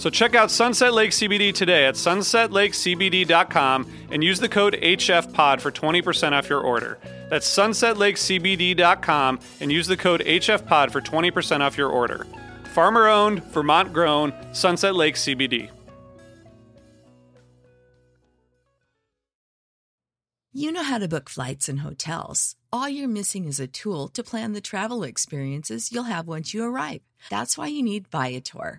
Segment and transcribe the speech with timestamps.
[0.00, 5.70] So check out Sunset Lake CBD today at sunsetlakecbd.com and use the code HFPOD for
[5.70, 6.98] 20% off your order.
[7.28, 12.26] That's sunsetlakecbd.com and use the code HFPOD for 20% off your order.
[12.72, 15.68] Farmer owned, Vermont grown, Sunset Lake CBD.
[20.54, 22.56] You know how to book flights and hotels.
[22.72, 26.64] All you're missing is a tool to plan the travel experiences you'll have once you
[26.64, 27.02] arrive.
[27.28, 28.78] That's why you need Viator.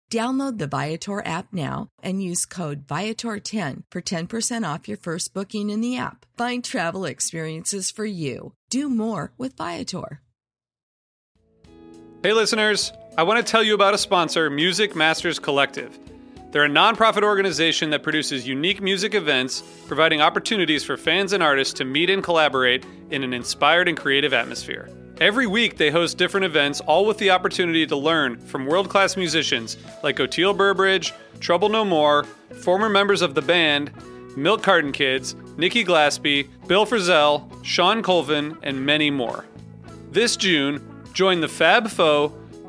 [0.11, 5.69] Download the Viator app now and use code Viator10 for 10% off your first booking
[5.69, 6.25] in the app.
[6.35, 8.51] Find travel experiences for you.
[8.69, 10.19] Do more with Viator.
[12.23, 15.97] Hey, listeners, I want to tell you about a sponsor, Music Masters Collective.
[16.51, 21.75] They're a nonprofit organization that produces unique music events, providing opportunities for fans and artists
[21.75, 24.89] to meet and collaborate in an inspired and creative atmosphere.
[25.21, 29.15] Every week, they host different events, all with the opportunity to learn from world class
[29.15, 32.23] musicians like Oteil Burbridge, Trouble No More,
[32.63, 33.91] former members of the band,
[34.35, 39.45] Milk Carton Kids, Nikki Glaspie, Bill Frisell, Shawn Colvin, and many more.
[40.09, 42.33] This June, join the Fab Four,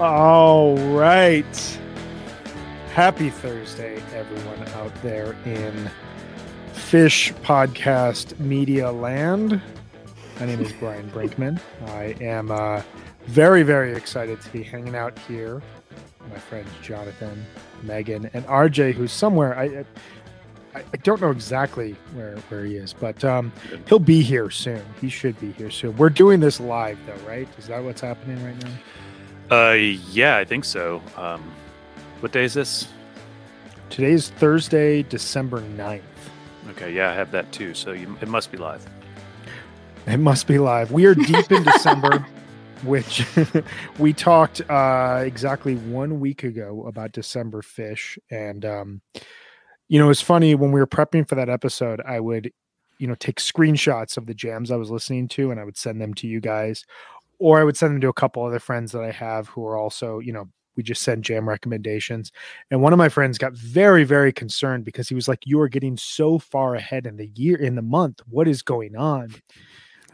[0.00, 1.78] All right.
[2.94, 5.88] Happy Thursday, everyone out there in
[6.72, 9.62] Phish Podcast Media Land.
[10.40, 11.60] My name is Brian Brinkman.
[11.86, 12.82] I am uh,
[13.26, 15.62] very, very excited to be hanging out here.
[16.28, 17.46] My friends Jonathan,
[17.84, 19.56] Megan, and RJ, who's somewhere.
[19.56, 19.84] I,
[20.74, 23.52] I, I don't know exactly where, where he is, but um,
[23.86, 24.82] he'll be here soon.
[25.00, 25.96] He should be here soon.
[25.96, 27.46] We're doing this live, though, right?
[27.58, 28.72] Is that what's happening right now?
[29.50, 31.02] Uh, yeah, I think so.
[31.16, 31.52] Um,
[32.20, 32.88] what day is this?
[33.90, 36.00] Today's Thursday, December 9th.
[36.70, 37.74] Okay, yeah, I have that too.
[37.74, 38.84] So you, it must be live.
[40.06, 40.90] It must be live.
[40.90, 42.26] We are deep in December,
[42.82, 43.24] which
[43.98, 48.18] we talked uh, exactly one week ago about December Phish.
[48.30, 49.02] And, um,
[49.88, 52.50] you know, it's funny when we were prepping for that episode, I would,
[52.98, 56.00] you know, take screenshots of the jams I was listening to and I would send
[56.00, 56.84] them to you guys,
[57.44, 59.76] or I would send them to a couple other friends that I have who are
[59.76, 62.32] also, you know, we just send jam recommendations.
[62.70, 65.68] And one of my friends got very, very concerned because he was like, You are
[65.68, 68.22] getting so far ahead in the year, in the month.
[68.30, 69.28] What is going on?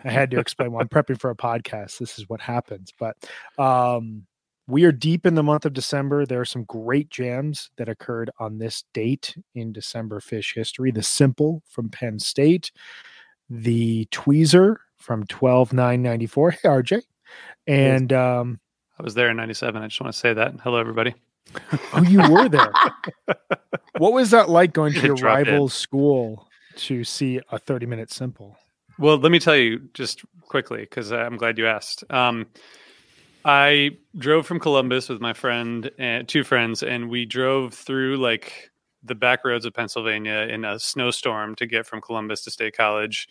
[0.02, 1.98] I had to explain well, I'm prepping for a podcast.
[1.98, 2.92] This is what happens.
[2.98, 3.16] But
[3.58, 4.26] um,
[4.66, 6.26] we are deep in the month of December.
[6.26, 10.90] There are some great jams that occurred on this date in December Phish history.
[10.90, 12.72] The Simple from Penn State,
[13.48, 16.50] the Tweezer from 12 994.
[16.50, 17.02] Hey, RJ.
[17.66, 18.60] And um,
[18.98, 19.82] I was there in 97.
[19.82, 20.54] I just want to say that.
[20.62, 21.14] Hello, everybody.
[21.92, 22.72] oh, you were there.
[23.98, 25.68] what was that like going to your rival in.
[25.68, 28.56] school to see a 30 minute simple?
[28.98, 32.04] Well, let me tell you just quickly because I'm glad you asked.
[32.10, 32.46] Um,
[33.44, 38.70] I drove from Columbus with my friend and two friends, and we drove through like
[39.02, 43.28] the back roads of Pennsylvania in a snowstorm to get from Columbus to State College.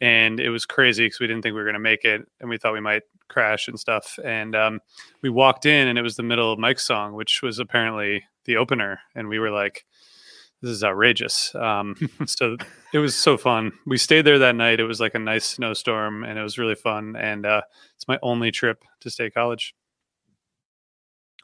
[0.00, 2.50] And it was crazy because we didn't think we were going to make it, and
[2.50, 4.18] we thought we might crash and stuff.
[4.24, 4.80] And um,
[5.22, 8.56] we walked in, and it was the middle of Mike's song, which was apparently the
[8.56, 9.86] opener, and we were like,
[10.60, 11.96] "This is outrageous." Um,
[12.26, 12.56] so
[12.92, 13.72] it was so fun.
[13.86, 14.80] We stayed there that night.
[14.80, 17.16] It was like a nice snowstorm, and it was really fun.
[17.16, 17.62] And uh,
[17.96, 19.74] it's my only trip to State College.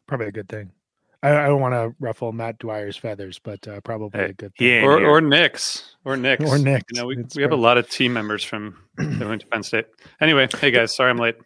[0.06, 0.72] Probably a good thing.
[1.22, 4.52] I, I don't want to ruffle Matt Dwyer's feathers, but uh, probably Hey, a good
[4.56, 4.74] he thing.
[4.78, 5.08] ain't or here.
[5.08, 6.84] or Knicks or Knicks Or Knicks.
[6.92, 9.46] You know, we, It's we have a lot of team members from that went to
[9.48, 9.86] Penn State.
[10.20, 11.36] Anyway, hey guys, sorry I'm late.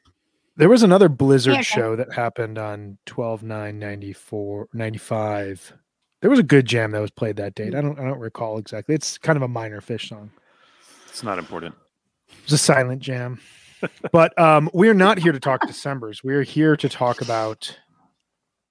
[0.56, 5.72] There was another Blizzard Yeah, show that happened on 12 9 94 95.
[6.20, 7.74] There was a good jam that was played that date.
[7.74, 8.94] I don't I don't recall exactly.
[8.94, 10.30] It's kind of a minor Phish song.
[11.08, 11.74] It's not important.
[12.28, 13.40] It was a silent jam.
[14.12, 16.22] but um, we're not here to talk December's.
[16.24, 17.76] We're here to talk about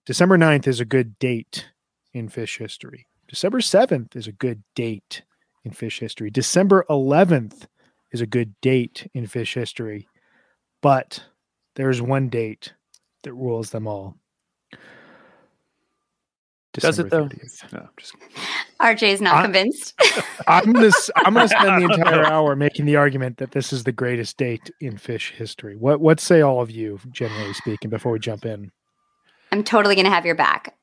[0.05, 1.69] December 9th is a good date
[2.13, 3.07] in Phish history.
[3.27, 5.23] December 7th is a good date
[5.63, 6.29] in Phish history.
[6.29, 7.67] December 11th
[8.11, 10.07] is a good date in Phish history.
[10.81, 11.23] But
[11.75, 12.73] there's one date
[13.23, 14.17] that rules them all.
[16.73, 17.25] Does it, though?
[17.27, 17.71] 30th.
[17.71, 18.35] No, just kidding.
[18.81, 19.94] RJ is not I- convinced.
[20.47, 23.83] I'm gonna s- I'm gonna spend the entire hour making the argument that this is
[23.83, 25.75] the greatest date in Phish history.
[25.77, 28.71] What what say all of you, generally speaking, before we jump in?
[29.53, 30.75] I'm totally going to have your back.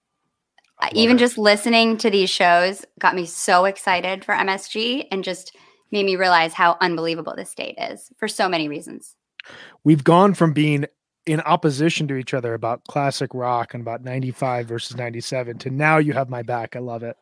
[0.92, 1.18] Even it.
[1.18, 5.56] just listening to these shows got me so excited for MSG and just
[5.90, 9.16] made me realize how unbelievable this date is for so many reasons.
[9.82, 10.86] we've gone from being
[11.26, 15.98] in opposition to each other about classic rock and about 95 versus 97 to now
[15.98, 16.76] you have my back.
[16.76, 17.16] I love it.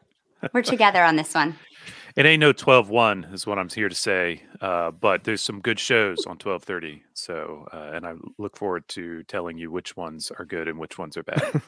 [0.52, 1.56] We're together on this one.
[2.18, 4.42] It ain't no 12 1 is what I'm here to say.
[4.60, 7.04] Uh, but there's some good shows on 1230.
[7.14, 10.98] So, uh, and I look forward to telling you which ones are good and which
[10.98, 11.62] ones are bad.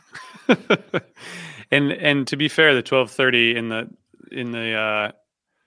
[1.70, 3.90] and and to be fair, the 1230 in the
[4.32, 5.12] in the uh,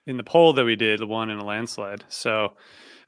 [0.06, 2.04] in the poll that we did won in a landslide.
[2.10, 2.52] So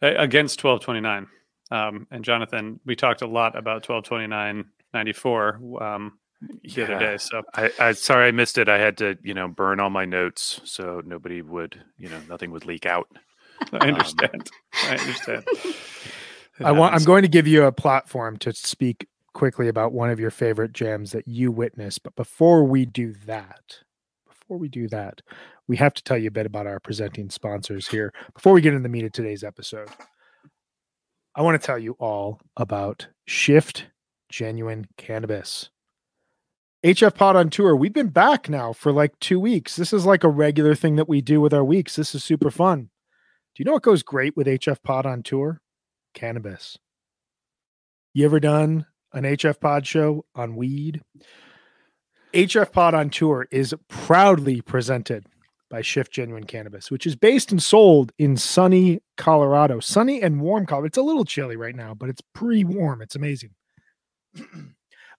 [0.00, 1.26] against 1229.
[1.70, 4.64] Um, and Jonathan, we talked a lot about 1229
[4.94, 7.16] 94 um, the other day.
[7.18, 8.68] So I, I sorry I missed it.
[8.68, 12.50] I had to, you know, burn all my notes so nobody would, you know, nothing
[12.52, 13.08] would leak out.
[13.72, 14.50] I um, understand.
[14.74, 15.44] I understand.
[16.60, 20.18] I want I'm going to give you a platform to speak quickly about one of
[20.18, 22.02] your favorite jams that you witnessed.
[22.02, 23.80] But before we do that,
[24.26, 25.20] before we do that,
[25.68, 28.72] we have to tell you a bit about our presenting sponsors here before we get
[28.72, 29.88] into the meat of today's episode.
[31.34, 33.86] I want to tell you all about Shift
[34.30, 35.68] Genuine Cannabis.
[36.86, 37.74] HF Pod on tour.
[37.74, 39.74] We've been back now for like two weeks.
[39.74, 41.96] This is like a regular thing that we do with our weeks.
[41.96, 42.82] This is super fun.
[42.82, 45.60] Do you know what goes great with HF Pod on tour?
[46.14, 46.78] Cannabis.
[48.14, 51.00] You ever done an HF Pod show on weed?
[52.32, 55.26] HF Pod on tour is proudly presented
[55.68, 59.80] by Shift Genuine Cannabis, which is based and sold in sunny Colorado.
[59.80, 60.86] Sunny and warm Colorado.
[60.86, 63.02] It's a little chilly right now, but it's pretty warm.
[63.02, 63.50] It's amazing.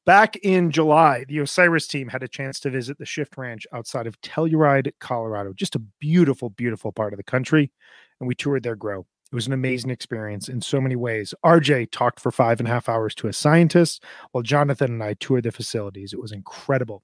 [0.07, 4.07] Back in July, the Osiris team had a chance to visit the Shift Ranch outside
[4.07, 5.51] of Telluride, Colorado.
[5.51, 7.73] Just a beautiful, beautiful part of the country.
[8.21, 9.01] And we toured their grow.
[9.01, 11.33] It was an amazing experience in so many ways.
[11.43, 15.15] RJ talked for five and a half hours to a scientist, while Jonathan and I
[15.15, 16.13] toured the facilities.
[16.13, 17.03] It was incredible.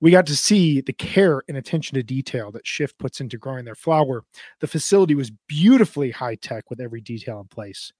[0.00, 3.64] We got to see the care and attention to detail that Shift puts into growing
[3.64, 4.24] their flower.
[4.58, 7.92] The facility was beautifully high tech with every detail in place.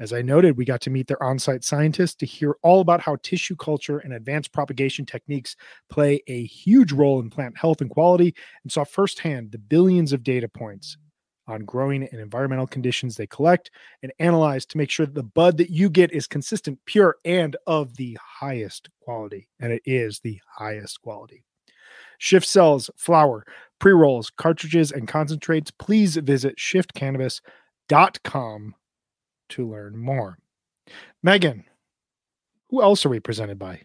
[0.00, 3.00] As I noted, we got to meet their on site scientists to hear all about
[3.00, 5.56] how tissue culture and advanced propagation techniques
[5.90, 10.22] play a huge role in plant health and quality, and saw firsthand the billions of
[10.22, 10.96] data points
[11.48, 15.56] on growing and environmental conditions they collect and analyze to make sure that the bud
[15.56, 19.48] that you get is consistent, pure, and of the highest quality.
[19.58, 21.42] And it is the highest quality.
[22.18, 23.44] Shift sells flower,
[23.80, 25.72] pre rolls, cartridges, and concentrates.
[25.72, 28.74] Please visit shiftcannabis.com
[29.50, 30.38] to learn more.
[31.22, 31.64] Megan,
[32.70, 33.82] who else are we presented by?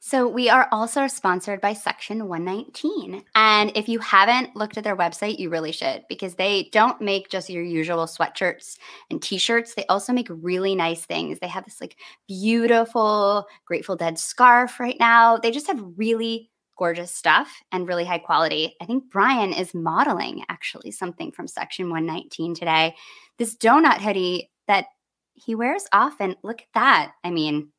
[0.00, 3.24] So we are also sponsored by Section 119.
[3.34, 7.28] And if you haven't looked at their website, you really should because they don't make
[7.28, 8.78] just your usual sweatshirts
[9.10, 9.74] and t-shirts.
[9.74, 11.40] They also make really nice things.
[11.40, 11.96] They have this like
[12.28, 15.36] beautiful Grateful Dead scarf right now.
[15.36, 18.76] They just have really gorgeous stuff and really high quality.
[18.80, 22.94] I think Brian is modeling actually something from section 119 today.
[23.38, 24.86] This donut hoodie that
[25.34, 26.36] he wears often.
[26.42, 27.12] Look at that.
[27.22, 27.70] I mean,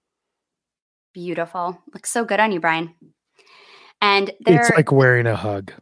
[1.14, 1.82] beautiful.
[1.94, 2.94] Looks so good on you, Brian.
[4.02, 5.74] And it's like wearing a hug.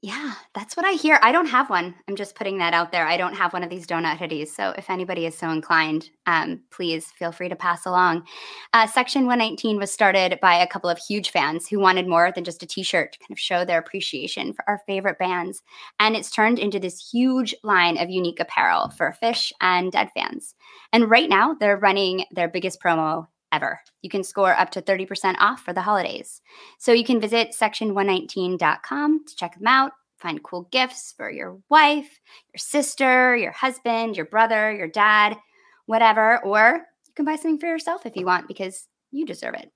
[0.00, 1.18] Yeah, that's what I hear.
[1.22, 1.92] I don't have one.
[2.06, 3.04] I'm just putting that out there.
[3.04, 4.46] I don't have one of these donut hoodies.
[4.48, 8.22] So if anybody is so inclined, um, please feel free to pass along.
[8.72, 12.44] Uh, Section 119 was started by a couple of huge fans who wanted more than
[12.44, 15.62] just a t shirt to kind of show their appreciation for our favorite bands.
[15.98, 20.54] And it's turned into this huge line of unique apparel for Phish and Dead fans.
[20.92, 23.80] And right now, they're running their biggest promo ever.
[24.02, 26.40] You can score up to 30% off for the holidays.
[26.78, 32.20] So you can visit section119.com to check them out, find cool gifts for your wife,
[32.52, 35.36] your sister, your husband, your brother, your dad,
[35.86, 36.44] whatever.
[36.44, 39.70] Or you can buy something for yourself if you want because you deserve it.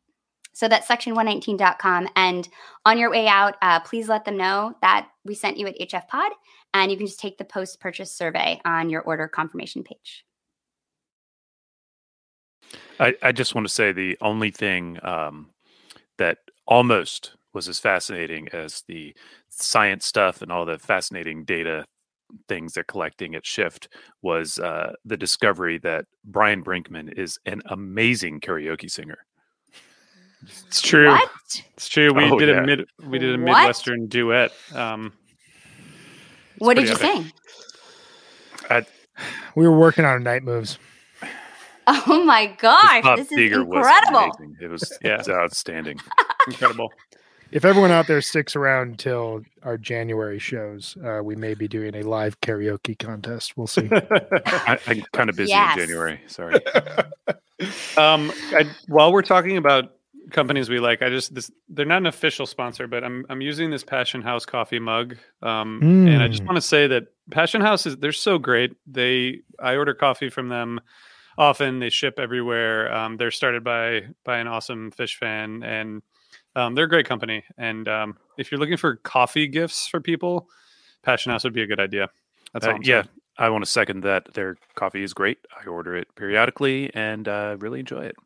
[0.54, 2.08] So that's section119.com.
[2.14, 2.48] And
[2.84, 6.08] on your way out, uh, please let them know that we sent you at HF
[6.08, 6.32] Pod,
[6.74, 10.24] and you can just take the post purchase survey on your order confirmation page.
[13.00, 15.50] I, I just want to say the only thing um,
[16.18, 19.14] that almost was as fascinating as the
[19.48, 21.84] science stuff and all the fascinating data
[22.48, 23.88] things they're collecting at Shift
[24.22, 29.18] was uh, the discovery that Brian Brinkman is an amazing karaoke singer.
[30.66, 31.08] It's true.
[31.08, 31.30] What?
[31.74, 32.12] It's true.
[32.14, 32.62] We Oh, did yeah.
[32.62, 33.58] a mid we did a What?
[33.58, 34.52] midwestern duet.
[34.74, 35.12] Um,
[36.58, 37.06] What did you epic.
[37.10, 37.32] sing?
[38.70, 38.86] I,
[39.54, 40.78] We were working on night moves.
[42.06, 44.54] Oh my gosh, this is Seger was incredible.
[44.60, 45.14] It was, Yeah.
[45.14, 45.98] it was outstanding.
[46.46, 46.92] incredible.
[47.50, 51.94] If everyone out there sticks around until our January shows, uh, we may be doing
[51.94, 53.56] a live karaoke contest.
[53.58, 53.88] We'll see.
[53.92, 55.74] I, I'm kind of busy Yes.
[55.76, 56.20] in January.
[56.28, 56.54] Sorry.
[57.96, 59.92] Um, I, while we're talking about
[60.30, 63.70] companies we like, I just this they're not an official sponsor, but I'm I'm using
[63.70, 66.46] this Passion House coffee mug, um, and I just Mm.
[66.46, 68.74] want to say that Passion House is they're so great.
[68.86, 70.80] They I order coffee from them
[71.38, 71.78] often.
[71.78, 72.92] They ship everywhere.
[72.92, 76.02] Um, they're started by by an awesome Phish fan, and
[76.56, 77.44] um, they're a great company.
[77.56, 80.48] And um, if you're looking for coffee gifts for people,
[81.02, 82.10] Passion House would be a good idea.
[82.52, 82.72] That's all.
[82.72, 83.04] Uh, I'm yeah.
[83.38, 84.34] I want to second that.
[84.34, 85.38] Their coffee is great.
[85.58, 88.16] I order it periodically and uh, really enjoy it.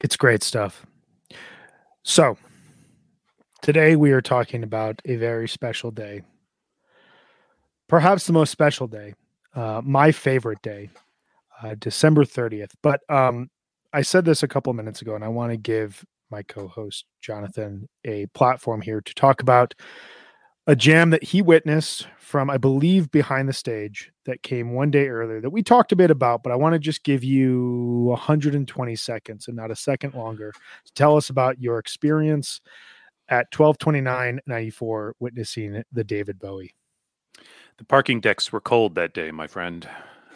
[0.00, 0.86] It's great stuff.
[2.02, 2.38] So,
[3.62, 6.22] today we are talking about a very special day.
[7.88, 9.14] Perhaps the most special day,
[9.56, 10.90] uh, my favorite day,
[11.62, 12.70] uh, December 30th.
[12.82, 13.48] But um,
[13.92, 17.06] I said this a couple minutes ago, and I want to give my co host,
[17.20, 19.74] Jonathan, a platform here to talk about
[20.66, 25.08] a jam that he witnessed from, I believe, behind the stage that came one day
[25.08, 28.96] earlier that we talked a bit about, but I want to just give you 120
[28.96, 32.60] seconds and not a second longer to tell us about your experience
[33.28, 36.74] at 1229.94 witnessing the David Bowie.
[37.78, 39.88] The parking decks were cold that day, my friend.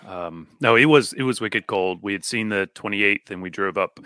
[0.06, 2.00] Um, no, it was it was wicked cold.
[2.02, 4.00] We had seen the 28th, and we drove up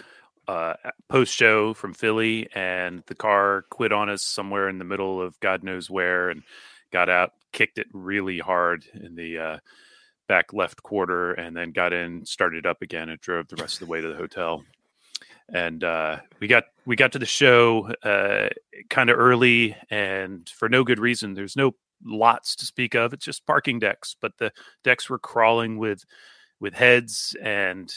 [0.48, 0.74] uh,
[1.08, 5.38] post show from Philly, and the car quit on us somewhere in the middle of
[5.40, 6.42] God knows where, and
[6.92, 9.58] got out, kicked it really hard in the uh,
[10.28, 13.86] back left quarter, and then got in, started up again, and drove the rest of
[13.86, 14.64] the way to the hotel.
[15.52, 18.48] And uh, we got we got to the show uh,
[18.90, 21.34] kind of early, and for no good reason.
[21.34, 21.74] There's no
[22.04, 23.12] lots to speak of.
[23.12, 26.04] It's just parking decks, but the decks were crawling with
[26.60, 27.92] with heads and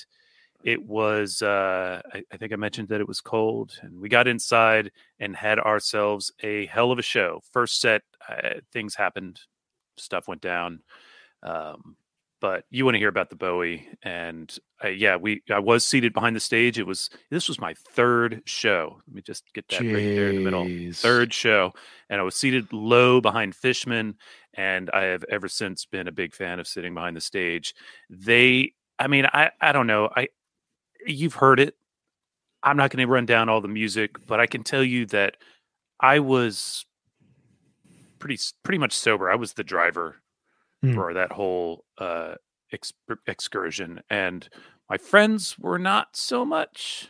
[0.64, 4.28] it was uh I, I think i mentioned that it was cold and we got
[4.28, 9.40] inside and had ourselves a hell of a show first set uh, things happened
[9.98, 10.82] stuff went down
[11.44, 11.96] um
[12.40, 16.14] but you want to hear about the bowie and uh, yeah we i was seated
[16.14, 19.80] behind the stage it was this was my third show let me just get that
[19.82, 21.74] right there in the middle third show
[22.10, 24.16] and i was seated low behind fishman
[24.54, 27.74] and i have ever since been a big fan of sitting behind the stage.
[28.10, 30.28] They i mean i i don't know i
[31.06, 31.76] you've heard it
[32.64, 35.38] i'm not going to run down all the music but i can tell you that
[36.00, 36.86] i was
[38.20, 40.18] pretty pretty much sober i was the driver
[40.84, 40.94] Hmm.
[40.94, 42.36] for that whole uh
[42.72, 42.94] ex-
[43.26, 44.48] excursion and
[44.90, 47.10] my friends were not so much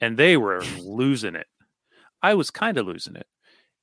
[0.00, 1.46] and they were losing it.
[2.22, 3.26] I was kind of losing it.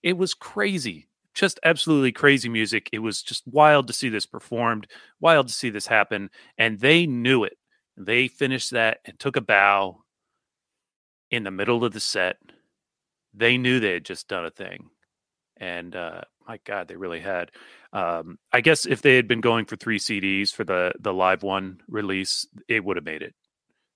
[0.03, 2.89] It was crazy just absolutely crazy music.
[2.93, 4.87] It was just wild to see this performed
[5.19, 7.57] wild to see this happen and they knew it.
[7.97, 10.03] They finished that and took a bow
[11.29, 12.37] in the middle of the set.
[13.33, 14.89] They knew they had just done a thing
[15.57, 17.51] and uh my god they really had
[17.93, 21.43] um i guess if they had been going for three cds for the the live
[21.43, 23.33] one release it would have made it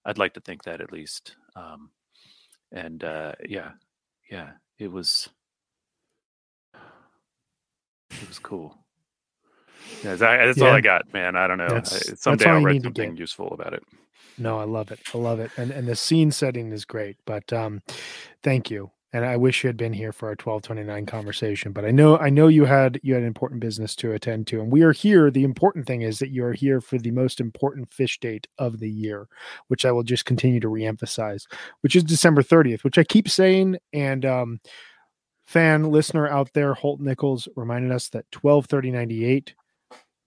[0.06, 1.90] i'd like to think that at least um
[2.72, 3.72] and uh, yeah,
[4.30, 5.28] yeah, it was
[8.12, 8.78] it was cool.
[10.04, 10.68] Yeah, that, that's Yeah.
[10.68, 11.36] all I got, man.
[11.36, 11.68] I don't know.
[11.68, 13.84] That's- I- that's Someday I'll write something useful about it.
[14.38, 15.00] No, I love it.
[15.14, 15.52] I love it.
[15.58, 17.18] And and the scene setting is great.
[17.26, 17.82] But um
[18.44, 18.92] thank you.
[19.12, 21.72] And I wish you had been here for our 1229 conversation.
[21.72, 24.62] But I know I know you had you had important business to attend to.
[24.62, 25.32] And we are here.
[25.32, 28.80] The important thing is that you are here for the most important Phish date of
[28.80, 29.28] the year,
[29.68, 31.46] which I will just continue to reemphasize,
[31.82, 33.78] which is December 30th, which I keep saying.
[33.94, 34.60] And um
[35.48, 39.56] fan listener out there, Holt Nichols reminded us that 123098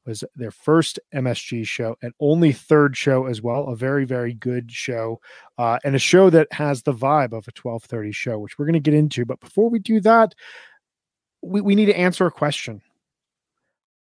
[0.07, 3.69] was their first MSG show and only third show as well.
[3.69, 5.21] A very, very good show,
[5.59, 8.67] uh, and a show that has the vibe of a twelve thirty show, which we're
[8.67, 9.25] going to get into.
[9.25, 10.35] But before we do that,
[11.43, 12.83] we, we need to answer a question.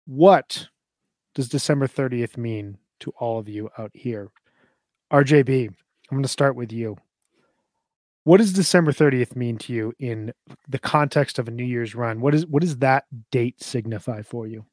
[0.06, 0.68] What
[1.36, 4.32] does December thirtieth mean to all of you out here?
[5.12, 5.75] RJB, I'm
[6.12, 6.98] going to start with you.
[8.24, 10.34] What does December 30th mean to you in
[10.68, 12.22] the context of a New Year's run?
[12.22, 14.65] What is what does that date signify for you?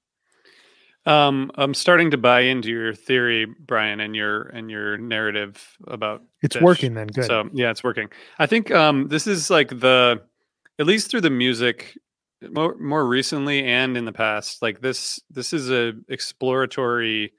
[1.06, 6.22] Um, I'm starting to buy into your theory, Brian, and your and your narrative about
[6.42, 7.06] It's working then.
[7.06, 7.26] Good.
[7.26, 8.08] So yeah, it's working.
[8.38, 10.20] I think um, this is like the,
[10.78, 11.96] at least through the music,
[12.42, 17.32] more more recently and in the past, like this this is a exploratory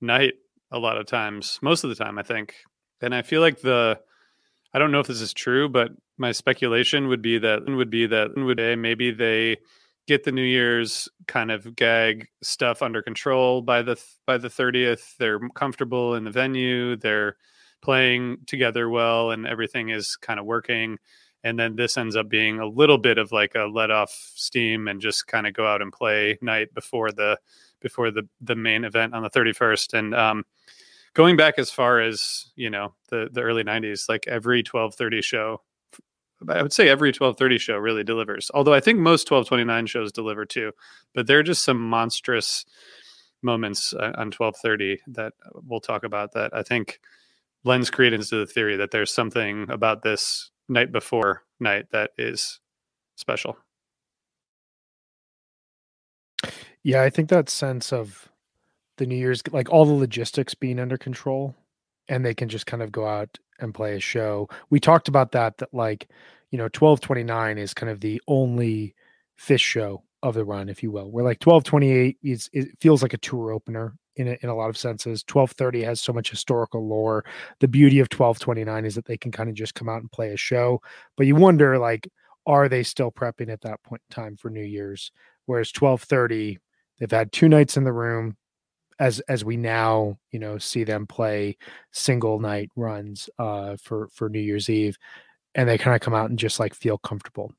[0.00, 0.34] night
[0.70, 2.54] a lot of times, most of the time, I think,
[3.00, 3.98] and I feel like the,
[4.74, 8.06] I don't know if this is true, but my speculation would be that would be
[8.06, 9.56] that would maybe they
[10.08, 15.16] get the New Year's kind of gag stuff under control by the by the 30th.
[15.18, 16.96] They're comfortable in the venue.
[16.96, 17.36] They're
[17.82, 20.98] playing together well and everything is kind of working
[21.44, 24.88] and then this ends up being a little bit of like a let off steam
[24.88, 27.38] and just kind of go out and play night before the
[27.80, 30.44] before the the main event on the 31st and um
[31.14, 35.60] going back as far as you know the the early 90s like every 1230 show
[36.48, 38.50] I would say every 1230 show really delivers.
[38.54, 40.72] Although I think most 1229 shows deliver too,
[41.14, 42.64] but there are just some monstrous
[43.42, 45.32] moments uh, on 1230 that
[45.66, 47.00] we'll talk about that I think
[47.64, 52.60] lends credence to the theory that there's something about this night before night that is
[53.16, 53.56] special.
[56.82, 58.28] Yeah, I think that sense of
[58.96, 61.54] the New Year's, like all the logistics being under control,
[62.08, 64.48] and they can just kind of go out and play a show.
[64.70, 66.08] We talked about that, that like,
[66.50, 68.94] you know, 1229 is kind of the only
[69.38, 71.10] Phish show of the run, if you will.
[71.10, 74.70] Where like 1228 is, it feels like a tour opener in a, in a lot
[74.70, 75.24] of senses.
[75.28, 77.24] 1230 has so much historical lore.
[77.60, 80.32] The beauty of 1229 is that they can kind of just come out and play
[80.32, 80.80] a show.
[81.16, 82.08] But you wonder, like,
[82.46, 85.12] are they still prepping at that point in time for New Year's?
[85.46, 86.58] Whereas 1230,
[86.98, 88.36] they've had two nights in the room
[88.98, 91.56] as as we now you know see them play
[91.92, 94.96] single night runs uh for for new year's eve
[95.54, 97.52] and they kind of come out and just like feel comfortable.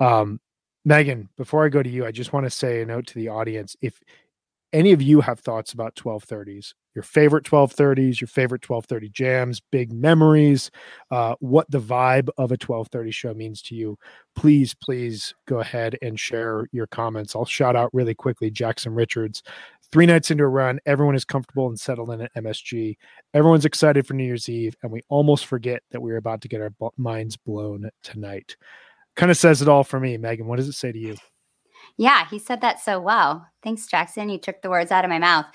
[0.00, 0.40] Um
[0.84, 3.28] megan before i go to you i just want to say a note to the
[3.28, 4.00] audience if
[4.72, 9.92] any of you have thoughts about 1230s your favorite 1230s your favorite 1230 jams big
[9.92, 10.72] memories
[11.12, 13.96] uh what the vibe of a 1230 show means to you
[14.34, 17.36] please please go ahead and share your comments.
[17.36, 19.42] I'll shout out really quickly jackson richards
[19.92, 22.96] three nights into a run, everyone is comfortable and settled in at MSG.
[23.34, 26.62] Everyone's excited for New Year's Eve, and we almost forget that we're about to get
[26.62, 28.56] our minds blown tonight.
[29.14, 30.46] Kind of says it all for me, Megan.
[30.46, 31.16] What does it say to you?
[31.98, 33.46] Yeah, he said that so well.
[33.62, 34.30] Thanks, Jackson.
[34.30, 35.46] You took the words out of my mouth.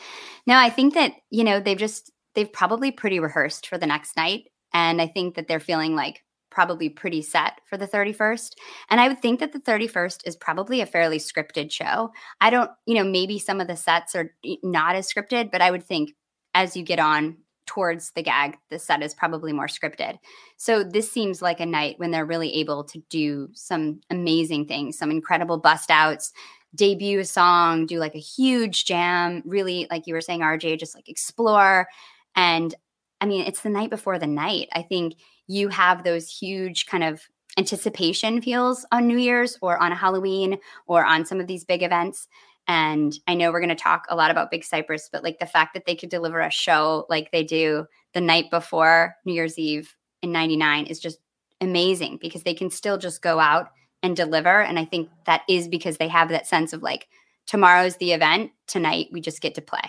[0.45, 4.15] No, I think that, you know, they've just, they've probably pretty rehearsed for the next
[4.15, 4.43] night.
[4.73, 6.23] And I think that they're feeling like
[6.57, 8.53] probably pretty set for the 31st.
[8.89, 12.09] And I would think that the 31st is probably a fairly scripted show.
[12.41, 15.69] I don't, you know, maybe some of the sets are not as scripted, but I
[15.69, 16.15] would think
[16.55, 20.17] as you get on towards the gag, the set is probably more scripted.
[20.57, 24.97] So this seems like a night when they're really able to do some amazing things,
[24.97, 26.33] some incredible bust outs,
[26.73, 30.95] debut a song, do like a huge jam, really, like you were saying, RJ, just
[30.95, 31.87] like explore.
[32.35, 32.73] And
[33.21, 34.69] I mean, it's the night before the night.
[34.73, 35.13] I think
[35.47, 37.21] you have those huge kind of
[37.57, 42.27] anticipation feels on New Year's or on Halloween or on some of these big events.
[42.67, 45.45] And I know we're going to talk a lot about Big Cypress, but like the
[45.45, 49.57] fact that they could deliver a show like they do the night before New Year's
[49.57, 51.19] Eve in 99 is just
[51.61, 53.69] amazing because they can still just go out
[54.03, 54.61] and deliver.
[54.61, 57.07] And I think that is because they have that sense of like,
[57.47, 59.79] tomorrow's the event, tonight we just get to play.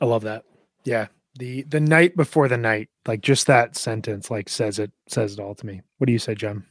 [0.00, 0.44] I love that.
[0.84, 1.08] Yeah.
[1.36, 5.40] The the night before the night, like just that sentence, like says it says it
[5.40, 5.82] all to me.
[5.98, 6.64] What do you say, Jem?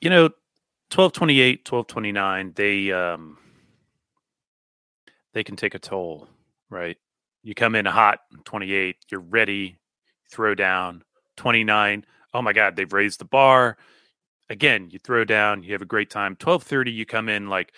[0.00, 0.22] You know,
[0.92, 3.36] 1228, 1229, they um
[5.34, 6.28] they can take a toll,
[6.70, 6.96] right?
[7.42, 9.76] You come in hot, 28, you're ready,
[10.30, 11.02] throw down,
[11.36, 12.06] 29.
[12.32, 13.76] Oh my God, they've raised the bar.
[14.48, 16.32] Again, you throw down, you have a great time.
[16.32, 17.74] 1230, you come in like,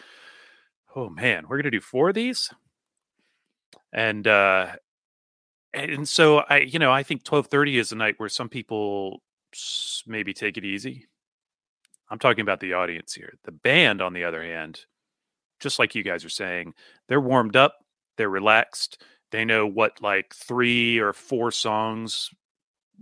[0.95, 2.53] oh man, we're gonna do four of these.
[3.93, 4.77] And uh
[5.77, 9.23] and so I, you know, I think 1230 is a night where some people
[10.07, 11.07] maybe take it easy.
[12.11, 13.35] I'm talking about the audience here.
[13.45, 14.81] The band, on the other hand,
[15.61, 16.75] just like you guys are saying,
[17.09, 17.77] they're warmed up,
[18.17, 22.31] they're relaxed, they know what like three or four songs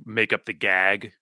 [0.05, 1.13] make up the gag,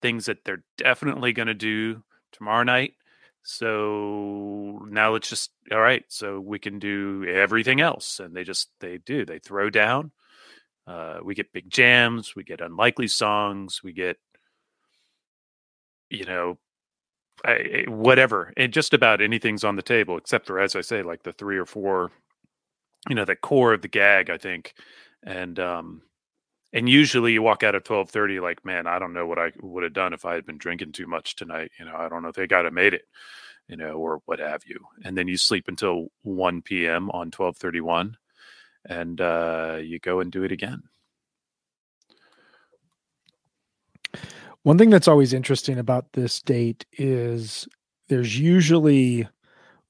[0.00, 2.94] things that they're definitely going to do tomorrow night.
[3.42, 6.04] So now let's just all right.
[6.08, 10.12] So we can do everything else, and they just they do they throw down.
[10.86, 14.16] Uh, we get big jams, we get unlikely songs, we get
[16.10, 16.58] you know
[17.44, 21.22] I, whatever, and just about anything's on the table, except for as I say, like
[21.24, 22.10] the three or four,
[23.08, 24.30] you know, the core of the gag.
[24.30, 24.74] I think,
[25.24, 26.02] and um,
[26.72, 29.52] and usually you walk out at twelve thirty, like, man, I don't know what I
[29.60, 31.72] would have done if I had been drinking too much tonight.
[31.78, 33.02] You know, I don't know if they got have made it,
[33.68, 34.78] you know, or what have you.
[35.04, 37.10] And then you sleep until one p.m.
[37.10, 38.16] on twelve thirty one,
[38.88, 40.82] and uh, you go and do it again.
[44.62, 47.66] One thing that's always interesting about this date is
[48.08, 49.28] there's usually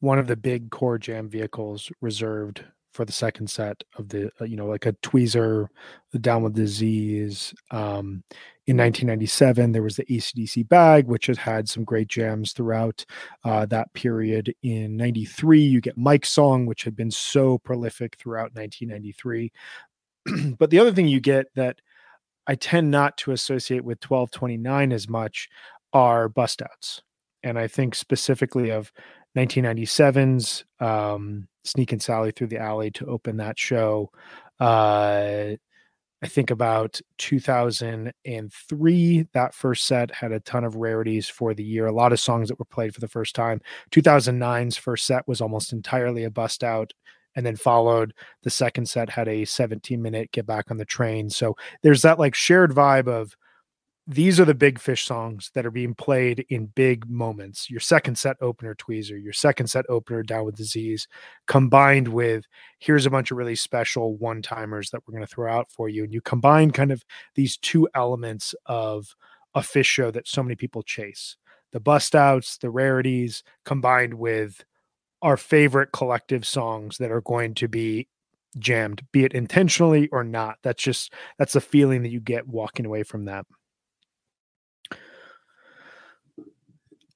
[0.01, 4.45] one of the big core jam vehicles reserved for the second set of the uh,
[4.45, 5.69] you know like a tweezer
[6.13, 8.23] the down with disease um,
[8.67, 13.05] in 1997 there was the acdc bag which had had some great jams throughout
[13.45, 14.55] uh, that period.
[14.63, 19.53] In 93 you get mike's song which had been so prolific throughout 1993
[20.59, 21.81] but the other thing you get that
[22.47, 25.49] I tend not to associate with 1229 as much
[25.93, 27.03] are bust outs.
[27.43, 28.93] And I think specifically of
[29.37, 34.11] 1997's um, Sneakin' Sally Through the Alley to open that show.
[34.61, 35.53] Uh,
[36.25, 41.87] I think about 2003, that first set had a ton of rarities for the year,
[41.87, 43.61] a lot of songs that were played for the first time.
[43.90, 46.92] 2009's first set was almost entirely a bust out
[47.35, 51.31] and then followed the second set had a 17 minute get back on the train
[51.31, 53.35] so there's that like shared vibe of
[54.07, 58.19] these are the big Phish songs that are being played in big moments your second
[58.19, 61.07] set opener tweezer your second set opener down with disease
[61.47, 62.45] combined with
[62.81, 65.88] here's a bunch of really special one timers that we're going to throw out for
[65.88, 67.05] you and you combine kind of
[67.37, 69.15] these two elements of
[69.55, 71.37] a Phish show that so many people chase
[71.73, 74.65] the bust outs the rarities combined with
[75.23, 78.09] our favorite collective songs that are going to be
[78.59, 80.59] jammed, be it intentionally or not.
[80.62, 83.47] That's just that's the feeling that you get walking away from that.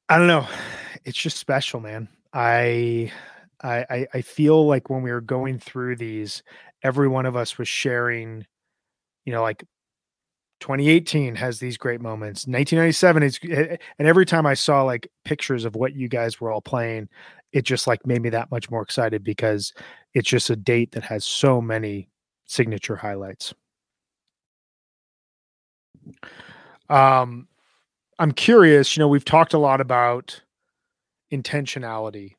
[0.08, 0.46] I don't know.
[1.04, 2.08] It's just special, man.
[2.32, 3.12] I
[3.62, 6.42] I I feel like when we were going through these,
[6.82, 8.46] every one of us was sharing,
[9.24, 9.64] you know, like
[10.60, 15.66] 2018 has these great moments 1997 is eh, and every time i saw like pictures
[15.66, 17.08] of what you guys were all playing
[17.52, 19.72] it just like made me that much more excited because
[20.14, 22.08] it's just a date that has so many
[22.46, 23.54] signature highlights.
[26.88, 27.48] Um,
[28.18, 30.42] I'm curious, you know, we've talked a lot about
[31.32, 32.32] intentionality.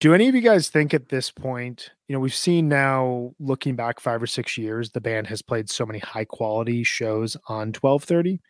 [0.00, 3.74] Do any of you guys think at this point, you know, we've seen now looking
[3.74, 7.72] back five or six years, the band has played so many high quality shows on
[7.72, 8.40] 1230.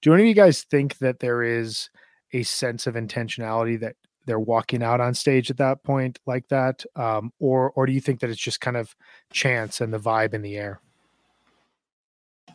[0.00, 1.90] Do any of you guys think that there is
[2.32, 6.84] a sense of intentionality that they're walking out on stage at that point like that
[6.96, 8.94] um, or or do you think that it's just kind of
[9.32, 10.80] chance and the vibe in the air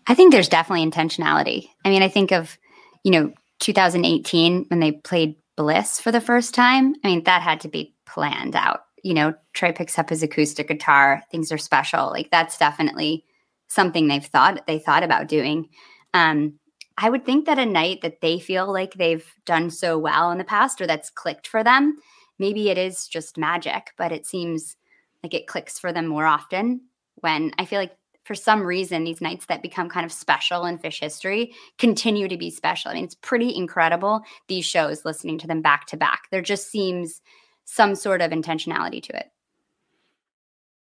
[0.08, 2.58] i think there's definitely intentionality i mean i think of
[3.04, 6.96] you know 2018 when they played bliss for the first time.
[7.04, 8.82] I mean that had to be planned out.
[9.04, 12.10] You know trey picks up his acoustic guitar things are special.
[12.10, 13.26] Like that's definitely
[13.68, 15.70] something they've thought they thought about doing.
[16.14, 16.60] Um,
[16.98, 20.38] I would think that a night that they feel like they've done so well in
[20.38, 21.98] the past or that's clicked for them,
[22.40, 24.76] maybe it is just magic, but it seems
[25.24, 26.82] like it clicks for them more often
[27.16, 27.96] when I feel like
[28.30, 32.38] for some reason these nights that become kind of special in Phish history continue to
[32.38, 32.92] be special.
[32.92, 36.28] I mean, it's pretty incredible these shows listening to them back to back.
[36.30, 37.22] There just seems
[37.66, 39.32] some sort of intentionality to it.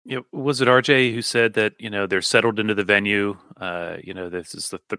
[0.06, 3.36] Yeah, was it RJ who said that you know they're settled into the venue?
[3.60, 4.98] Uh, you know, this is the, the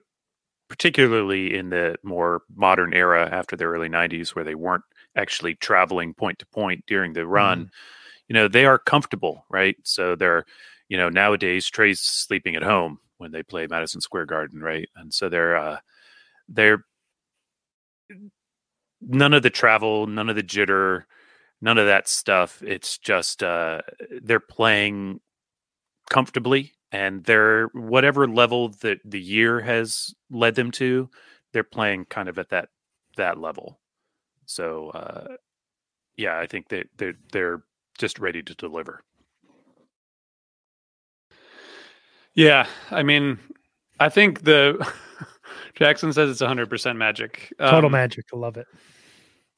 [0.68, 4.84] particularly in the more modern era after the early 90s where they weren't
[5.16, 7.70] actually traveling point to point during the run mm.
[8.26, 10.44] you know they are comfortable right so they're
[10.88, 15.12] you know nowadays trey's sleeping at home when they play madison square garden right and
[15.12, 15.78] so they're uh
[16.48, 16.84] they're
[19.00, 21.04] none of the travel none of the jitter
[21.60, 23.80] none of that stuff it's just uh
[24.22, 25.20] they're playing
[26.10, 31.10] comfortably, and they're whatever level that the year has led them to,
[31.52, 32.68] they're playing kind of at that
[33.16, 33.80] that level.
[34.46, 35.36] So uh,
[36.16, 37.62] yeah, I think that they're, they're
[37.98, 39.02] just ready to deliver.
[42.36, 43.38] Yeah, I mean,
[43.98, 44.86] I think the
[45.74, 47.52] Jackson says it's 100% magic.
[47.58, 48.26] Total um, magic.
[48.32, 48.66] I love it.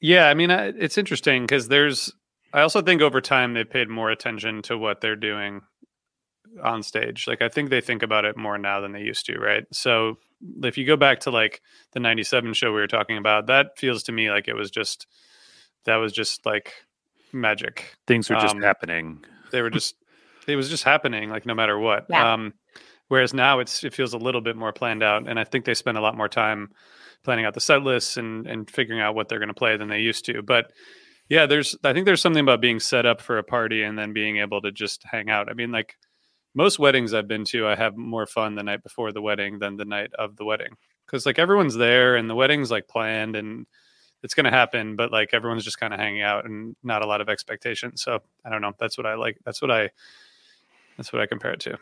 [0.01, 2.11] Yeah, I mean, it's interesting because there's.
[2.53, 5.61] I also think over time they've paid more attention to what they're doing
[6.63, 7.27] on stage.
[7.27, 9.65] Like I think they think about it more now than they used to, right?
[9.71, 10.17] So
[10.63, 11.61] if you go back to like
[11.91, 15.05] the 97 show we were talking about, that feels to me like it was just
[15.85, 16.73] that was just like
[17.33, 17.95] magic.
[18.07, 19.23] Things were just um, happening.
[19.51, 19.95] They were just
[20.49, 22.05] it was just happening like no matter what.
[22.09, 22.33] Yeah.
[22.33, 22.53] Um
[23.07, 25.73] whereas now it's it feels a little bit more planned out and I think they
[25.73, 26.69] spend a lot more time
[27.23, 29.89] planning out the set lists and and figuring out what they're going to play than
[29.89, 30.41] they used to.
[30.41, 30.71] But
[31.29, 34.13] yeah, there's I think there's something about being set up for a party and then
[34.13, 35.49] being able to just hang out.
[35.49, 35.95] I mean like
[36.55, 39.77] most weddings I've been to, I have more fun the night before the wedding than
[39.77, 43.65] the night of the wedding because like everyone's there and the wedding's like planned and
[44.21, 47.07] it's going to happen, but like everyone's just kind of hanging out and not a
[47.07, 48.01] lot of expectations.
[48.01, 48.73] So I don't know.
[48.79, 49.37] That's what I like.
[49.45, 49.89] That's what I.
[50.99, 51.77] That's what I compare it to.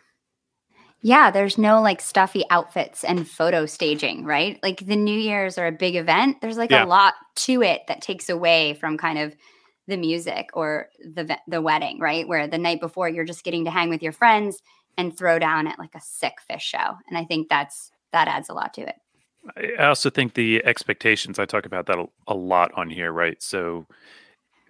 [1.01, 4.59] Yeah, there's no like stuffy outfits and photo staging, right?
[4.61, 6.37] Like the New Year's are a big event.
[6.39, 6.85] There's like yeah.
[6.85, 9.35] a lot to it that takes away from kind of
[9.87, 12.27] the music or the the wedding, right?
[12.27, 14.61] Where the night before you're just getting to hang with your friends
[14.99, 16.97] and throw down at like a sick Phish show.
[17.07, 18.97] And I think that's that adds a lot to it.
[19.79, 23.41] I also think the expectations I talk about that a, a lot on here, right?
[23.41, 23.87] So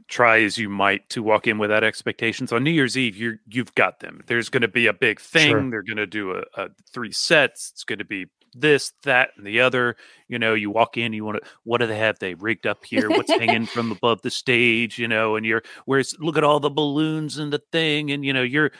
[0.07, 3.39] try as you might to walk in with that expectations on New Year's Eve, you
[3.47, 4.21] you've got them.
[4.27, 5.49] There's going to be a big thing.
[5.49, 5.69] Sure.
[5.69, 7.71] They're going to do a, a, three sets.
[7.73, 9.95] It's going to be this, that, and the other.
[10.27, 12.19] You know, you walk in, you want to, what do they have?
[12.19, 13.09] They rigged up here.
[13.09, 14.97] What's hanging from above the stage?
[14.97, 18.11] You know, and you're, where's, look at all the balloons and the thing.
[18.11, 18.71] And, you know, you're,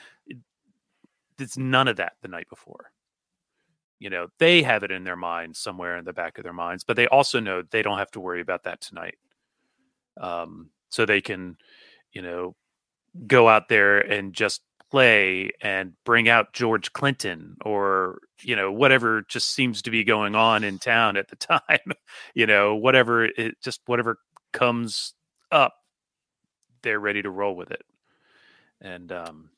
[1.38, 2.92] it's none of that the night before.
[4.00, 6.84] You know, they have it in their mind somewhere in the back of their minds,
[6.84, 9.18] but they also know they don't have to worry about that tonight.
[10.22, 11.58] Um, so they can,
[12.14, 12.56] you know,
[13.28, 19.24] go out there and just play and bring out George Clinton or you know whatever
[19.28, 21.92] just seems to be going on in town at the time
[22.36, 24.20] you know whatever it just whatever
[24.54, 25.14] comes
[25.52, 25.74] up
[26.84, 27.84] they're ready to roll with it.
[28.82, 29.50] And um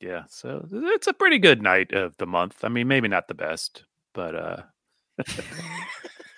[0.00, 2.64] yeah so it's a pretty good night of the month.
[2.64, 4.62] I mean maybe not the best but uh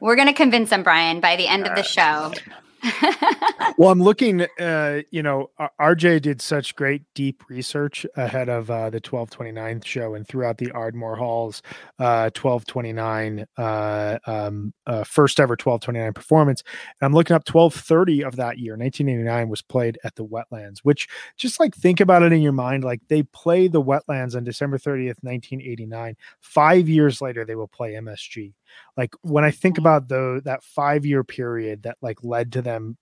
[0.00, 2.32] we're gonna convince them brian by the end All of the show
[3.78, 4.46] well, I'm looking.
[4.58, 10.14] Uh, you know, RJ did such great deep research ahead of uh, the 1229 show
[10.14, 11.62] and throughout the Ardmore Hall's
[11.98, 16.62] uh, 1229 uh, um, uh, first ever 1229 performance.
[17.00, 18.76] And I'm looking up 1230 of that year.
[18.76, 20.78] 1989 was played at the Wetlands.
[20.82, 22.84] Which just like think about it in your mind.
[22.84, 26.16] Like they play the Wetlands on December 30th, 1989.
[26.40, 28.52] Five years later, they will play MSG
[28.96, 29.82] like when i think mm-hmm.
[29.82, 32.96] about the that five year period that like led to them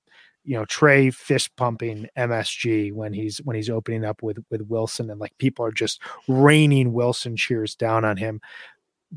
[0.44, 5.10] you know trey fist pumping msg when he's when he's opening up with with wilson
[5.10, 8.40] and like people are just raining wilson cheers down on him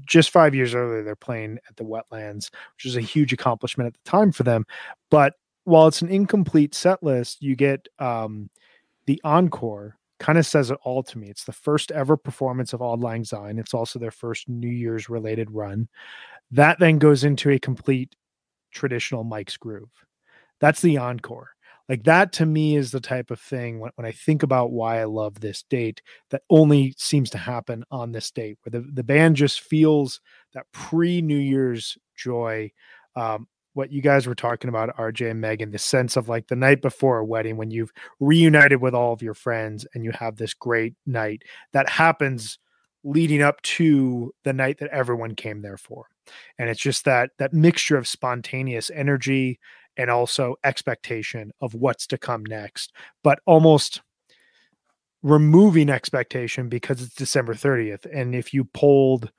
[0.05, 3.93] just five years earlier they're playing at the wetlands which is a huge accomplishment at
[3.93, 4.65] the time for them
[5.09, 5.33] but
[5.65, 8.49] while it's an incomplete set list you get um
[9.05, 11.29] the encore kind of says it all to me.
[11.29, 13.57] It's the first ever performance of Auld Lang Syne.
[13.57, 15.87] It's also their first New Year's related run.
[16.51, 18.15] That then goes into a complete
[18.71, 19.89] traditional Mike's groove.
[20.59, 21.51] That's the encore.
[21.87, 25.01] Like that to me is the type of thing when, when I think about why
[25.01, 29.03] I love this date that only seems to happen on this date where the, the
[29.03, 30.21] band just feels
[30.53, 32.71] that pre New Year's joy.
[33.15, 36.55] Um, what you guys were talking about, RJ and Megan, the sense of like the
[36.55, 40.35] night before a wedding when you've reunited with all of your friends and you have
[40.35, 42.59] this great night that happens
[43.03, 46.07] leading up to the night that everyone came there for
[46.57, 49.59] and it's just that that mixture of spontaneous energy
[49.97, 54.01] and also expectation of what's to come next but almost
[55.21, 59.31] removing expectation because it's December 30th and if you polled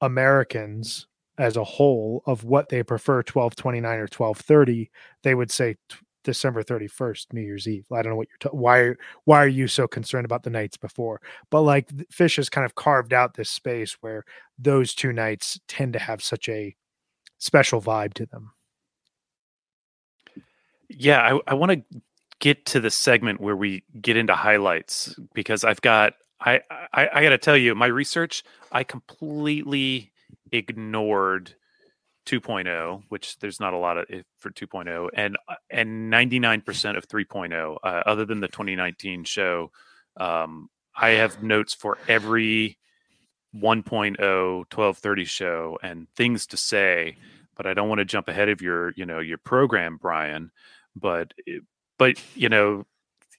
[0.00, 1.06] Americans
[1.38, 4.90] as a whole of what they prefer 1229 or 1230
[5.22, 5.76] they would say
[6.24, 7.86] December 31st, New Year's Eve.
[7.92, 10.76] I don't know what you're ta- why why are you so concerned about the nights
[10.76, 11.20] before?
[11.50, 14.24] But like Phish has kind of carved out this space where
[14.58, 16.74] those two nights tend to have such a
[17.38, 18.52] special vibe to them.
[20.88, 22.00] Yeah, I, I want to
[22.40, 26.60] get to the segment where we get into highlights because I've got I
[26.92, 30.12] I, I got to tell you my research I completely
[30.52, 31.54] ignored
[32.26, 34.06] 2.0, which there's not a lot of
[34.38, 39.70] for 2.0, and uh, and 99% of 3.0, uh, other than the 2019 show,
[40.16, 42.78] um, I have notes for every
[43.54, 47.16] 1.0 1230 show and things to say,
[47.56, 50.50] but I don't want to jump ahead of your, you know, your program, Brian.
[50.96, 51.32] But,
[51.98, 52.86] but you know,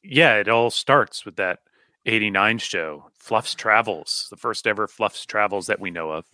[0.03, 1.59] yeah, it all starts with that
[2.05, 6.25] 89 show, Fluff's Travels, the first ever Fluff's Travels that we know of.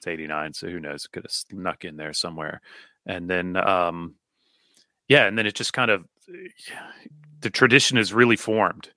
[0.00, 1.06] It's 89, so who knows?
[1.06, 2.62] Could have snuck in there somewhere.
[3.04, 4.14] And then, um,
[5.08, 6.06] yeah, and then it just kind of
[7.40, 8.88] the tradition is really formed,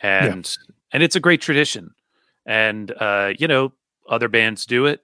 [0.00, 0.74] and yeah.
[0.92, 1.90] and it's a great tradition.
[2.46, 3.72] And uh, you know,
[4.08, 5.00] other bands do it.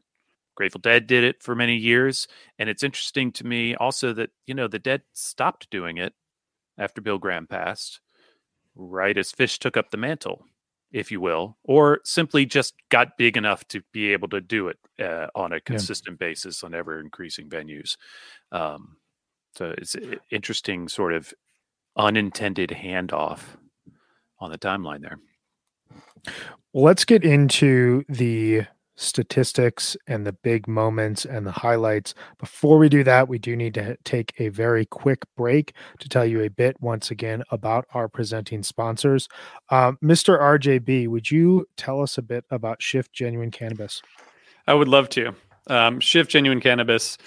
[0.55, 4.55] Grateful Dead did it for many years, and it's interesting to me also that you
[4.55, 6.15] know the Dead stopped doing it
[6.79, 8.01] after Bill Graham passed,
[8.77, 10.45] right as Phish took up the mantle,
[10.93, 14.79] if you will, or simply just got big enough to be able to do it
[15.01, 16.29] uh, on a consistent yeah.
[16.29, 17.97] basis on ever increasing venues.
[18.53, 18.97] Um,
[19.55, 21.33] so it's an interesting sort of
[21.97, 23.41] unintended handoff
[24.39, 25.19] on the timeline there.
[26.75, 28.67] Let's get into the
[28.97, 32.15] statistics and the big moments and the highlights.
[32.39, 36.27] Before we do that, we do need to take a very quick break to tell
[36.27, 39.29] you a bit once again about our presenting sponsors.
[39.71, 40.41] Um, Mr.
[40.41, 44.03] RJB, would you tell us a bit about Shift Genuine Cannabis?
[44.67, 45.35] I would love to.
[45.69, 47.19] Um, Shift Genuine Cannabis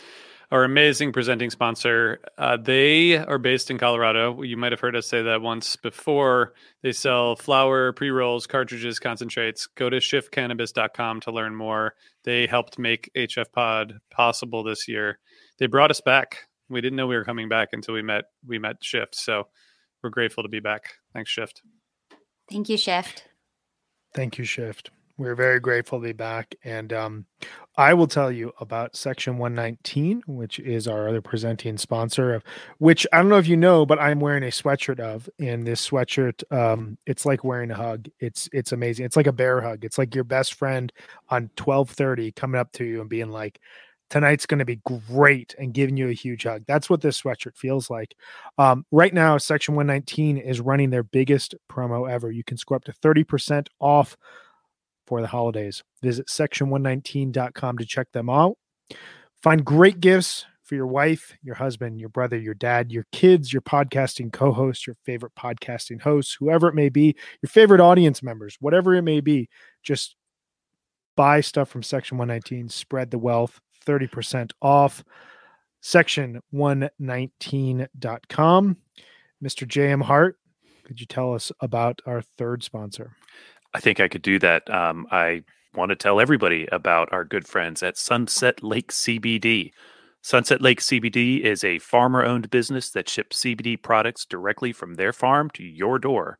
[0.51, 2.19] our amazing presenting sponsor.
[2.37, 4.41] Uh, they are based in Colorado.
[4.41, 6.53] You might have heard us say that once before.
[6.81, 9.67] They sell flower, pre rolls, cartridges, concentrates.
[9.67, 11.93] Go to shiftcannabis.com to learn more.
[12.23, 15.19] They helped make HF Pod possible this year.
[15.59, 16.47] They brought us back.
[16.69, 19.15] We didn't know we were coming back until we met we met Shift.
[19.15, 19.47] So
[20.03, 20.93] we're grateful to be back.
[21.13, 21.61] Thanks, Shift.
[22.49, 23.25] Thank you, Shift.
[24.15, 24.89] Thank you, Shift.
[25.19, 26.55] We're very grateful to be back.
[26.63, 27.25] And um,
[27.75, 32.43] I will tell you about Section 119, which is our other presenting sponsor, of
[32.77, 35.29] which I don't know if you know, but I'm wearing a sweatshirt of.
[35.37, 38.07] And this sweatshirt, um, it's like wearing a hug.
[38.21, 39.05] It's it's amazing.
[39.05, 39.83] It's like a bear hug.
[39.83, 40.91] It's like your best friend
[41.27, 43.59] on 1230 coming up to you and being like,
[44.09, 44.79] tonight's going to be
[45.09, 46.63] great and giving you a huge hug.
[46.65, 48.15] That's what this sweatshirt feels like.
[48.57, 52.31] Um, right now, Section 119 is running their biggest promo ever.
[52.31, 54.15] You can score up to 30% off
[55.09, 55.83] for the holidays.
[56.03, 58.57] Visit section119.com to check them out.
[59.41, 63.63] Find great gifts for your wife, your husband, your brother, your dad, your kids, your
[63.63, 68.55] podcasting co host, your favorite podcasting hosts, whoever it may be, your favorite audience members,
[68.59, 69.49] whatever it may be.
[69.81, 70.15] Just
[71.17, 75.03] buy stuff from Section 119, spread the wealth, 30% off.
[75.81, 78.77] Section119.com.
[79.41, 79.67] Mr.
[79.67, 80.01] J.M.
[80.01, 80.37] Hart,
[80.83, 83.15] could you tell us about our third sponsor?
[83.73, 84.69] I think I could do that.
[84.69, 85.43] Um, I
[85.75, 89.71] want to tell everybody about our good friends at Sunset Lake CBD.
[90.21, 95.13] Sunset Lake CBD is a farmer owned business that ships CBD products directly from their
[95.13, 96.39] farm to your door.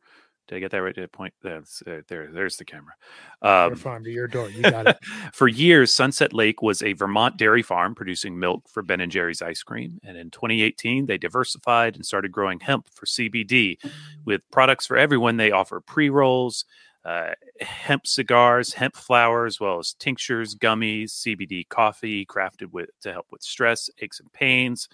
[0.50, 1.12] Did I get that right?
[1.12, 2.28] Point that's, uh, there.
[2.32, 2.94] There's the camera.
[3.40, 4.50] Um, farm to your door.
[4.50, 4.98] You got it.
[5.32, 9.42] for years, Sunset Lake was a Vermont dairy farm producing milk for Ben and Jerry's
[9.42, 10.00] ice cream.
[10.02, 13.76] And in 2018, they diversified and started growing hemp for CBD.
[14.24, 16.64] With products for everyone, they offer pre rolls,
[17.04, 23.12] uh, hemp cigars, hemp flower, as well as tinctures, gummies, CBD coffee, crafted with to
[23.12, 24.88] help with stress, aches, and pains.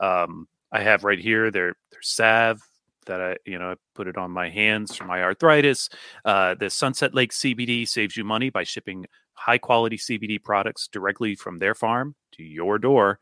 [0.00, 2.60] Um, I have right here their their salve
[3.06, 5.88] that I you know I put it on my hands for my arthritis.
[6.24, 9.06] Uh, the Sunset Lake CBD saves you money by shipping
[9.40, 13.18] high quality CBD products directly from their farm to your door.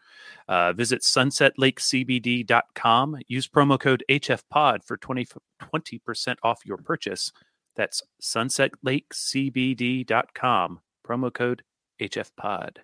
[0.49, 3.19] Uh, visit sunsetlakecbd.com.
[3.29, 5.29] Use promo code HFPOD for 20,
[5.63, 7.31] 20% off your purchase.
[7.79, 10.81] That's sunsetlakecbd.com.
[11.07, 11.63] Promo code
[12.03, 12.79] HFPod.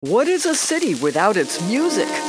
[0.00, 2.08] What is a city without its music?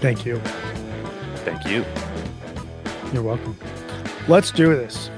[0.00, 0.38] Thank you.
[1.44, 1.84] Thank you.
[3.12, 3.58] You're welcome.
[4.28, 5.10] Let's do this.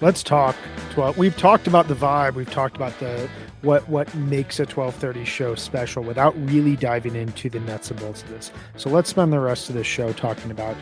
[0.00, 0.56] Let's talk
[0.92, 1.18] 12.
[1.18, 2.34] We've talked about the vibe.
[2.34, 3.28] We've talked about the
[3.62, 8.22] what what makes a 12:30 show special without really diving into the nuts and bolts
[8.22, 8.50] of this.
[8.76, 10.76] So let's spend the rest of the show talking about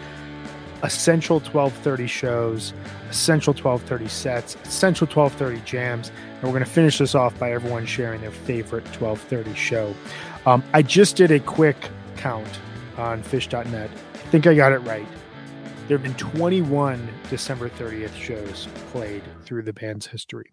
[0.84, 2.72] essential 12:30 shows,
[3.10, 7.84] essential 12:30 sets, essential 12:30 jams, and we're going to finish this off by everyone
[7.86, 9.94] sharing their favorite 12:30 show.
[10.46, 11.76] Um, I just did a quick
[12.16, 12.60] count
[12.98, 13.90] on Phish.net.
[14.14, 15.06] I think I got it right.
[15.86, 20.52] There have been 21 December 30th shows played through the band's history.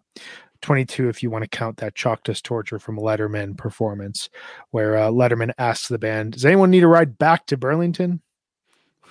[0.62, 4.30] 22 if you want to count that Chalk Dust Torture from Letterman performance,
[4.70, 8.20] where uh, Letterman asks the band, Does anyone need a ride back to Burlington?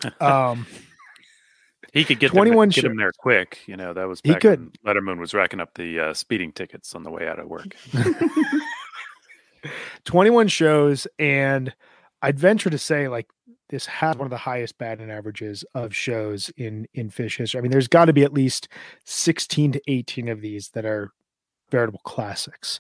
[0.20, 0.66] Um,
[1.94, 3.60] he could get 21 them, get show- him there quick.
[3.66, 4.78] You know, that was He could.
[4.82, 7.74] when Letterman was racking up the uh, speeding tickets on the way out of work.
[10.04, 11.74] 21 shows, and
[12.26, 13.28] I'd venture to say, like,
[13.70, 17.60] this has one of the highest batting averages of shows in in Phish history.
[17.60, 18.68] I mean, there's got to be at least
[19.06, 21.12] 16 to 18 of these that are
[21.70, 22.80] veritable classics.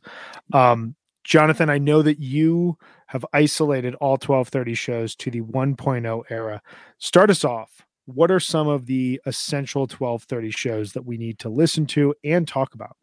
[0.51, 2.77] Um, Jonathan, I know that you
[3.07, 6.61] have isolated all 1230 shows to the 1.0 era.
[6.97, 7.85] Start us off.
[8.05, 12.47] What are some of the essential 1230 shows that we need to listen to and
[12.47, 12.97] talk about?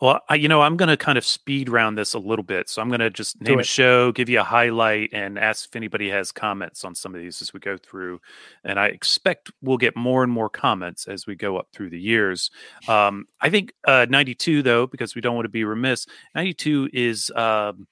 [0.00, 2.68] Well, I, you know, I'm going to kind of speed round this a little bit.
[2.68, 5.76] So I'm going to just name a show, give you a highlight, and ask if
[5.76, 8.20] anybody has comments on some of these as we go through.
[8.64, 12.00] And I expect we'll get more and more comments as we go up through the
[12.00, 12.50] years.
[12.88, 17.30] Um, I think uh, 92, though, because we don't want to be remiss, 92 is.
[17.30, 17.86] Um,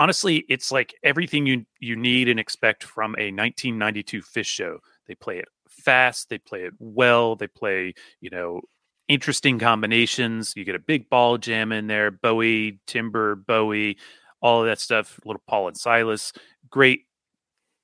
[0.00, 4.78] honestly, it's like everything you you need and expect from a 1992 Phish show.
[5.06, 8.62] They play it fast, they play it well, they play you know
[9.10, 10.54] interesting combinations.
[10.56, 13.98] You get a big ball jam in there, Bowie, Timber, Bowie,
[14.40, 15.18] all of that stuff.
[15.24, 16.32] A little Paul and Silas,
[16.70, 17.06] great,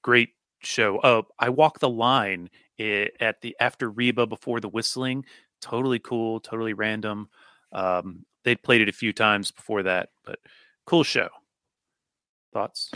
[0.03, 1.01] great show.
[1.03, 2.49] Oh, I walk the line
[2.79, 5.25] at the after Reba before the whistling.
[5.61, 7.29] Totally cool, totally random.
[7.73, 10.39] Um, they'd played it a few times before that, but
[10.87, 11.29] cool show.
[12.53, 12.93] Thoughts?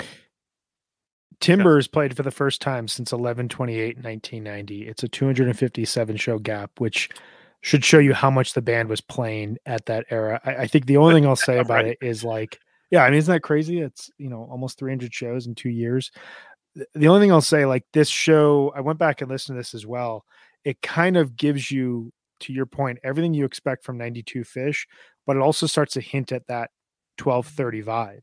[1.40, 4.86] Timbers played for the first time since 11 28 1990.
[4.86, 7.08] It's a 257 show gap, which
[7.62, 10.40] should show you how much the band was playing at that era.
[10.44, 11.86] I, I think the only thing I'll say about Right.
[11.88, 12.58] it is like,
[12.90, 13.80] yeah, I mean, isn't that crazy?
[13.80, 16.10] It's, you know, almost 300 shows in two years.
[16.74, 19.60] The- The only thing I'll say, like, this show, I went back and listened to
[19.60, 20.24] this as well.
[20.64, 24.86] It kind of gives you, to your point, everything you expect from 92 Phish,
[25.26, 26.70] but it also starts to hint at that
[27.18, 28.20] 1230 vibe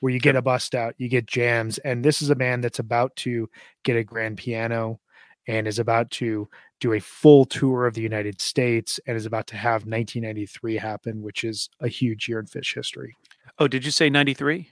[0.00, 1.78] where you get a bust out, you get jams.
[1.78, 3.48] And this is a band that's about to
[3.82, 5.00] get a grand piano
[5.48, 6.48] and is about to
[6.80, 11.22] do a full tour of the United States and is about to have 1993 happen,
[11.22, 13.14] which is a huge year in Phish history.
[13.58, 14.70] Oh, did you say 93?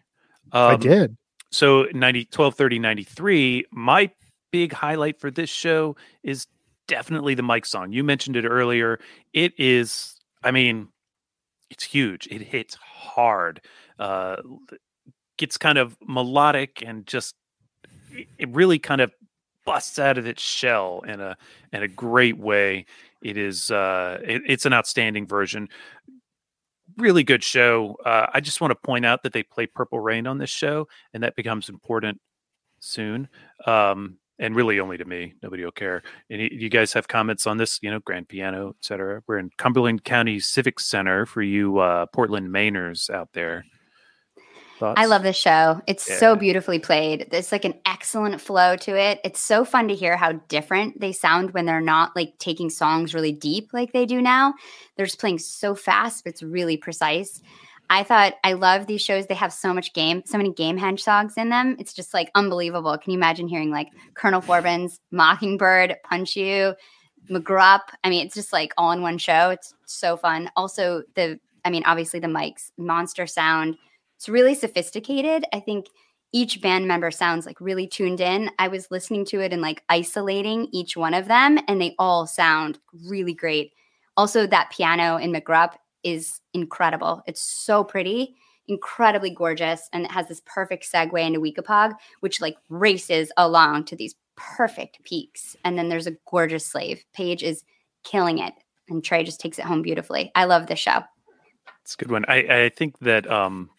[0.52, 1.16] I Um, did.
[1.50, 4.10] So 90, 12, 30, 93, my
[4.50, 6.46] big highlight for this show is
[6.88, 7.92] definitely the Mike song.
[7.92, 8.98] You mentioned it earlier.
[9.32, 10.88] It is, I mean,
[11.70, 12.26] it's huge.
[12.30, 13.60] It hits hard.
[13.98, 14.36] Uh,
[15.38, 17.34] gets kind of melodic and just
[18.38, 19.12] it really kind of
[19.64, 21.36] busts out of its shell in a
[21.72, 22.86] in a great way.
[23.22, 25.68] It is uh it, it's an outstanding version.
[26.96, 27.96] Really good show.
[28.04, 30.86] Uh, I just want to point out that they play Purple Rain on this show,
[31.12, 32.20] and that becomes important
[32.78, 33.28] soon.
[33.66, 35.34] Um, and really only to me.
[35.42, 36.02] Nobody will care.
[36.28, 39.22] You guys have comments on this, you know, grand piano, etc.
[39.26, 43.64] We're in Cumberland County Civic Center for you uh, Portland Mainers out there.
[44.78, 45.00] Thoughts?
[45.00, 45.80] I love this show.
[45.86, 47.28] It's so beautifully played.
[47.30, 49.20] There's like an excellent flow to it.
[49.24, 53.14] It's so fun to hear how different they sound when they're not like taking songs
[53.14, 54.54] really deep like they do now.
[54.96, 57.40] They're just playing so fast, but it's really precise.
[57.90, 59.26] I thought I love these shows.
[59.26, 61.76] They have so much game, so many Gamehendge songs in them.
[61.78, 62.96] It's just like unbelievable.
[62.98, 66.74] Can you imagine hearing like Colonel Forbin's Mockingbird, Punch You,
[67.30, 67.82] McGrupp?
[68.02, 69.50] I mean, it's just like all in one show.
[69.50, 70.50] It's so fun.
[70.56, 73.76] Also, the I mean, obviously the Mike's, monster sound.
[74.16, 75.44] It's really sophisticated.
[75.52, 75.86] I think
[76.32, 78.50] each band member sounds like really tuned in.
[78.58, 82.26] I was listening to it and like isolating each one of them, and they all
[82.26, 83.72] sound really great.
[84.16, 87.22] Also, that piano in McGrupp is incredible.
[87.26, 88.34] It's so pretty,
[88.66, 93.96] incredibly gorgeous, and it has this perfect segue into Weekapaug, which like races along to
[93.96, 95.56] these perfect peaks.
[95.64, 97.04] And then there's a gorgeous slave.
[97.12, 97.62] Page is
[98.02, 98.54] killing it,
[98.88, 100.32] and Trey just takes it home beautifully.
[100.34, 101.04] I love this show.
[101.82, 102.24] It's a good one.
[102.26, 103.70] I, I think that um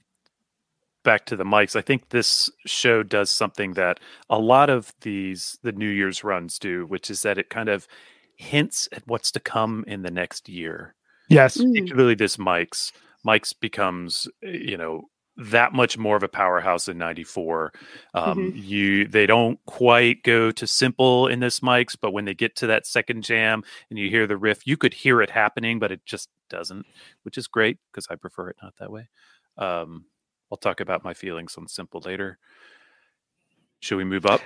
[1.05, 5.57] back to the Mike's, I think this show does something that a lot of these
[5.63, 7.87] the New Year's runs do, which is that it kind of
[8.35, 10.93] hints at what's to come in the next year.
[11.29, 11.55] Yes.
[11.57, 11.71] Mm.
[11.73, 12.91] Particularly this mics.
[13.23, 15.05] Mike's becomes, you know,
[15.37, 17.73] that much more of a powerhouse in 94
[18.13, 18.51] um, Mhm.
[18.55, 22.67] you they don't quite go to simple in this Mike's but when they get to
[22.67, 26.05] that second jam and you hear the riff you could hear it happening but it
[26.05, 26.85] just doesn't
[27.23, 29.09] which is great because i prefer it not that way
[29.57, 30.05] um,
[30.51, 32.37] i'll talk about my feelings on simple later
[33.79, 34.41] should we move up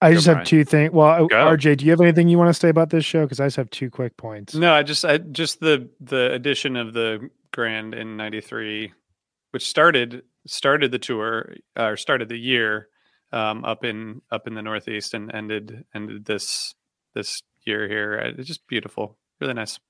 [0.00, 0.92] I Go, just have two things.
[0.92, 1.36] Well, Go.
[1.36, 3.22] RJ, do you have anything you want to say about this show?
[3.22, 4.54] Because I just have two quick points.
[4.54, 8.92] No, I just I just the the addition of the Grand in '93,
[9.50, 12.88] which started started the tour or started the year
[13.32, 16.74] um, up in up in the Northeast and ended ended this
[17.14, 18.14] this year here.
[18.14, 19.80] It's just beautiful, really nice.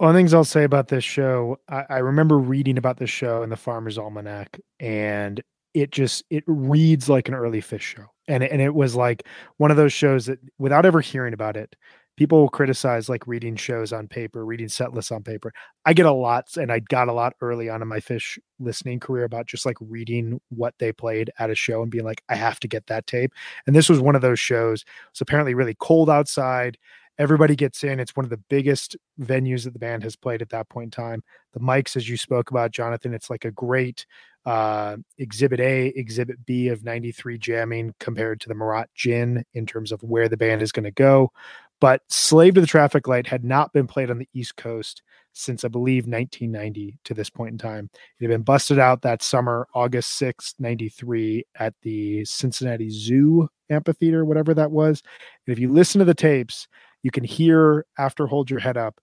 [0.00, 3.50] One things I'll say about this show, I, I remember reading about this show in
[3.50, 5.42] the Farmer's Almanac, and
[5.74, 9.26] it just it reads like an early Phish show, and and it was like
[9.58, 11.76] one of those shows that without ever hearing about it,
[12.16, 15.52] people will criticize like reading shows on paper, reading set lists on paper.
[15.84, 19.00] I get a lot, and I got a lot early on in my Phish listening
[19.00, 22.36] career about just like reading what they played at a show and being like, I
[22.36, 23.34] have to get that tape.
[23.66, 24.82] And this was one of those shows.
[25.10, 26.78] It's apparently really cold outside
[27.20, 30.48] everybody gets in it's one of the biggest venues that the band has played at
[30.48, 31.22] that point in time.
[31.52, 34.06] The Mike's as you spoke about jonathan it's like a great
[34.46, 39.92] uh exhibit a exhibit b of 93 jamming compared to the marat gin in terms
[39.92, 41.30] of where the band is going to go.
[41.78, 45.02] But slave to the traffic light had not been played on the east coast
[45.32, 47.90] since i believe 1990 to this point in time.
[48.18, 54.24] It had been busted out that summer august 6 93 at the cincinnati zoo amphitheater
[54.24, 55.02] whatever that was.
[55.46, 56.66] And if you listen to the tapes
[57.02, 59.00] you can hear after hold your head up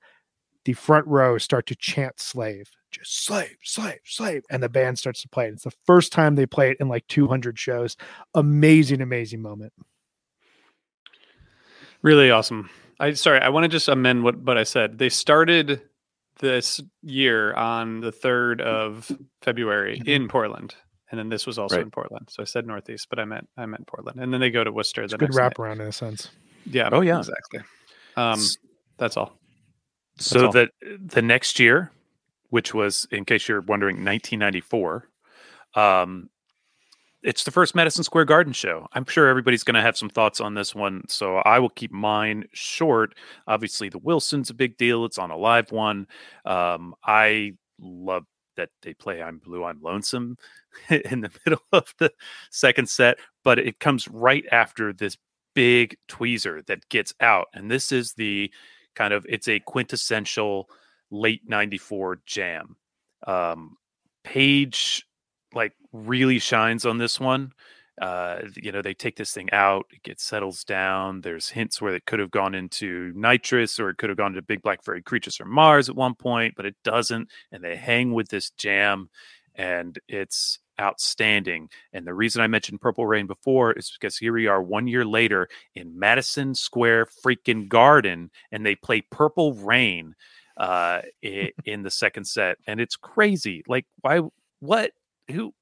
[0.66, 5.22] the front row start to chant slave just slave slave slave and the band starts
[5.22, 7.96] to play it it's the first time they play it in like 200 shows
[8.36, 9.74] amazing amazing moment
[12.04, 12.70] Really awesome.
[13.00, 14.98] I sorry, I want to just amend what what I said.
[14.98, 15.82] They started
[16.40, 20.08] this year on the third of February Mhm.
[20.08, 20.76] in Portland,
[21.10, 21.84] and then this was also Right.
[21.86, 22.30] in Portland.
[22.30, 24.72] So I said Northeast, but I meant I meant Portland, and then they go to
[24.72, 25.02] Worcester.
[25.04, 25.54] it's the a good next night.
[25.56, 26.30] wraparound in a sense
[26.66, 26.90] Yeah.
[26.92, 27.18] Oh, yeah.
[27.18, 27.62] Exactly.
[28.18, 28.40] Um,
[28.98, 29.38] that's all.
[30.18, 30.52] so all.
[30.52, 31.92] that the next year
[32.50, 35.08] which was in case you're wondering 1994
[35.76, 36.30] um
[37.24, 40.42] it's the first madison square garden show i'm sure everybody's going to have some thoughts
[40.42, 43.14] on this one so i will keep mine short
[43.48, 46.08] obviously the wilson's a big deal it's on a live one
[46.46, 50.38] um i love that they play i'm blue i'm lonesome
[50.90, 52.12] in the middle of the
[52.50, 55.18] second set but it comes right after this
[55.58, 58.54] big tweezer that gets out and this is the
[58.94, 60.70] kind of it's a quintessential
[61.10, 62.76] late 94 jam.
[63.26, 63.76] Um
[64.24, 65.04] Page
[65.56, 67.54] like really shines on this one.
[68.00, 71.96] Uh you know they take this thing out it gets settles down there's hints where
[71.96, 75.02] it could have gone into nitrous or it could have gone to big black furry
[75.02, 79.10] creatures from mars at one point but it doesn't and they hang with this jam
[79.56, 84.48] and it's outstanding and the reason i mentioned purple rain before is because here we
[84.48, 90.16] are one year later in madison square freaking garden and they play purple rain
[90.58, 91.02] uh
[91.66, 94.22] in the second set and it's crazy like why
[94.60, 94.92] what
[95.32, 95.54] who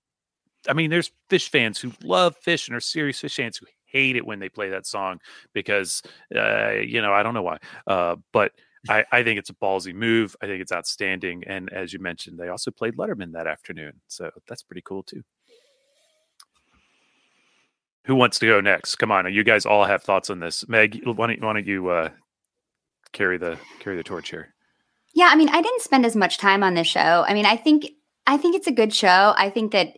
[0.68, 4.16] i mean there's Phish fans who love Phish and are serious Phish fans who hate
[4.16, 5.20] it when they play that song
[5.54, 6.02] because
[6.36, 7.58] uh you know i don't know why
[7.88, 8.52] uh but
[8.90, 10.36] I, I think it's a ballsy move.
[10.42, 11.44] I think it's outstanding.
[11.48, 14.02] And as you mentioned, they also played Letterman that afternoon.
[14.08, 15.24] So that's pretty cool too.
[18.06, 18.96] Who wants to go next?
[18.98, 19.32] Come on.
[19.34, 20.68] You guys all have thoughts on this.
[20.68, 22.10] Meg, why don't, why don't you uh,
[23.12, 24.54] carry the carry the torch here?
[25.16, 27.26] Yeah, I mean, I didn't spend as much time on this show.
[27.28, 27.88] I mean, I think
[28.28, 29.34] I think it's a good show.
[29.36, 29.98] I think that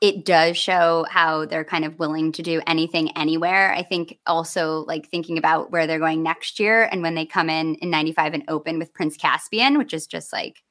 [0.00, 3.72] it does show how they're kind of willing to do anything anywhere.
[3.72, 7.48] I think also like thinking about where they're going next year and when they come
[7.48, 10.62] in in 95 and open with Prince Caspian, which is just like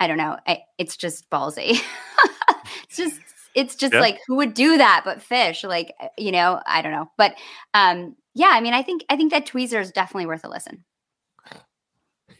[0.00, 1.80] I don't know, I, it's just ballsy.
[2.84, 3.20] it's just
[3.54, 4.00] it's just Yeah.
[4.00, 7.34] like who would do that but Phish like uh, you know i don't know but
[7.74, 10.82] um yeah i mean i think i think that tweezer is definitely worth a listen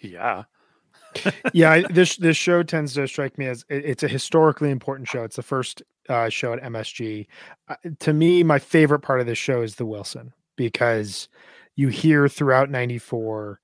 [0.01, 0.45] Yeah.
[1.53, 5.07] yeah I- this this show tends to strike me as it- it's a historically important
[5.09, 7.27] show it's the first uh, show at msg
[7.69, 11.29] uh, to me my favorite part of this show is the wilson because
[11.77, 13.61] you hear throughout 94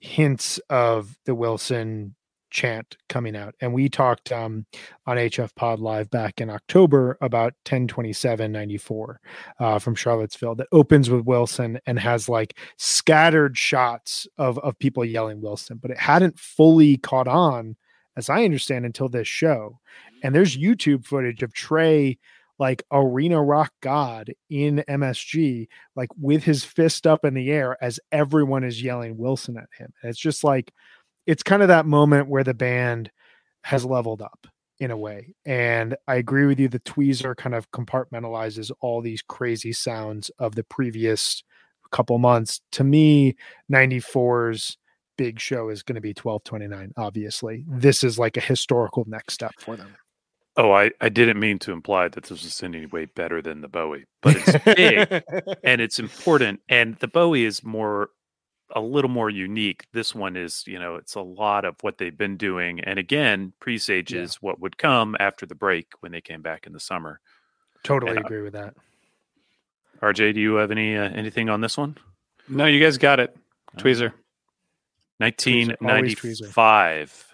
[0.00, 2.14] hints of the wilson
[2.50, 4.66] chant coming out and we talked um,
[5.06, 9.20] on hf pod live back in october about 102794
[9.60, 15.04] uh, from charlottesville that opens with wilson and has like scattered shots of of people
[15.04, 17.76] yelling wilson but it hadn't fully caught on
[18.16, 19.78] as i understand until this show
[20.22, 22.18] and there's youtube footage of trey
[22.58, 25.66] like arena rock god in msg
[25.96, 29.92] like with his fist up in the air as everyone is yelling wilson at him
[30.02, 30.72] and it's just like
[31.26, 33.10] it's kind of that moment where the band
[33.62, 34.46] has leveled up
[34.80, 35.34] in a way.
[35.44, 36.68] And I agree with you.
[36.68, 41.44] The tweezer kind of compartmentalizes all these crazy sounds of the previous
[41.92, 42.60] couple months.
[42.72, 43.36] To me,
[43.70, 44.78] 94's
[45.18, 46.94] big show is going to be 1229.
[46.96, 49.94] Obviously, this is like a historical next step for them.
[50.62, 53.62] Oh, I, I didn't mean to imply that this was in any way better than
[53.62, 55.22] the Bowie, but it's big
[55.64, 56.60] and it's important.
[56.68, 58.10] And the Bowie is more
[58.76, 59.86] a little more unique.
[59.94, 62.80] This one is, you know, it's a lot of what they've been doing.
[62.80, 64.46] And again, presages yeah.
[64.46, 67.20] what would come after the break when they came back in the summer.
[67.82, 68.74] Totally and, uh, agree with that.
[70.02, 71.96] RJ, do you have any uh, anything on this one?
[72.50, 73.34] No, you guys got it.
[73.78, 74.12] Tweezer.
[75.16, 77.26] 1995.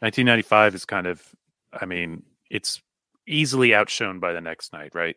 [0.00, 1.26] 1995 is kind of,
[1.72, 2.82] I mean, it's
[3.26, 5.16] easily outshone by the next night, right?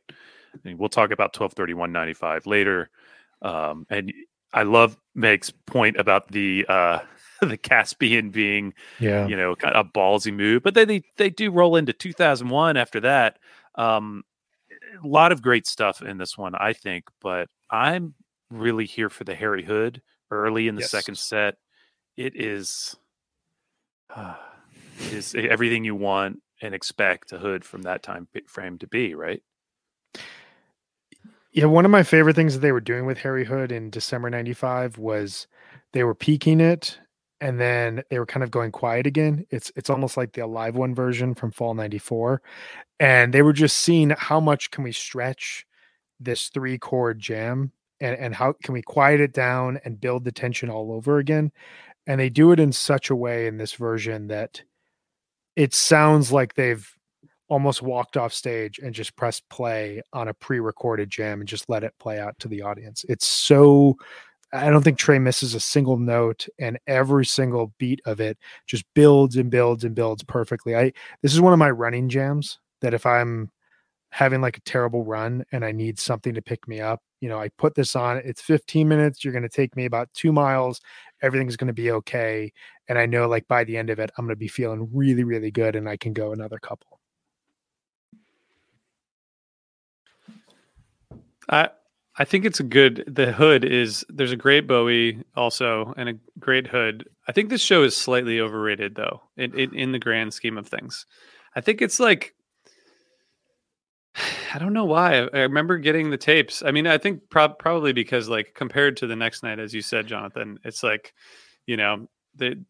[0.53, 2.89] I mean, we'll talk about 1231.95 later.
[3.41, 4.13] Um, and
[4.53, 6.99] I love Meg's point about the uh,
[7.41, 11.29] the Caspian being, yeah, you know, kind of a ballsy move, but they they, they
[11.29, 13.39] do roll into 2001 after that.
[13.75, 14.23] Um,
[15.03, 18.13] a lot of great stuff in this one, I think, but I'm
[18.49, 20.91] really here for the Harry Hood early in the yes.
[20.91, 21.55] second set.
[22.17, 22.95] It is,
[24.13, 24.35] uh,
[24.99, 29.15] it is everything you want and expect a Hood from that time frame to be,
[29.15, 29.41] right?
[31.51, 34.29] Yeah, one of my favorite things that they were doing with Harry Hood in December
[34.29, 35.47] 95 was
[35.91, 36.97] they were peaking it
[37.41, 39.45] and then they were kind of going quiet again.
[39.49, 42.41] It's it's almost like the Alive One version from Fall 94.
[42.99, 45.65] And they were just seeing how much can we stretch
[46.19, 50.31] this three chord jam and, and how can we quiet it down and build the
[50.31, 51.51] tension all over again.
[52.07, 54.61] And they do it in such a way in this version that
[55.55, 56.87] it sounds like they've
[57.49, 61.83] almost walked off stage and just pressed play on a pre-recorded jam and just let
[61.83, 63.05] it play out to the audience.
[63.09, 63.97] It's so
[64.53, 68.37] I don't think Trey misses a single note and every single beat of it
[68.67, 70.75] just builds and builds and builds perfectly.
[70.75, 73.51] I this is one of my running jams that if I'm
[74.11, 77.39] having like a terrible run and I need something to pick me up, you know,
[77.39, 78.17] I put this on.
[78.25, 79.23] It's 15 minutes.
[79.23, 80.81] You're going to take me about 2 miles.
[81.21, 82.51] Everything's going to be okay
[82.87, 85.23] and I know like by the end of it I'm going to be feeling really
[85.23, 86.99] really good and I can go another couple.
[91.49, 91.69] I
[92.17, 93.03] I think it's a good.
[93.07, 97.07] The hood is there's a great Bowie also and a great hood.
[97.27, 100.67] I think this show is slightly overrated though in in, in the grand scheme of
[100.67, 101.05] things.
[101.55, 102.33] I think it's like
[104.53, 105.27] I don't know why.
[105.33, 106.63] I, remember getting the tapes.
[106.63, 109.81] I mean, I think prob- probably because like compared to the next night, as you
[109.81, 111.13] said, Jonathan, it's like
[111.65, 112.63] you know the,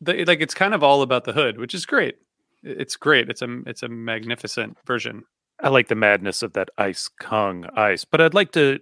[0.00, 2.16] the like it's kind of all about the hood, which is great.
[2.62, 3.28] It's great.
[3.28, 5.24] It's a it's a magnificent version
[5.62, 8.80] I like the madness of that ice Kung ice, but I'd like to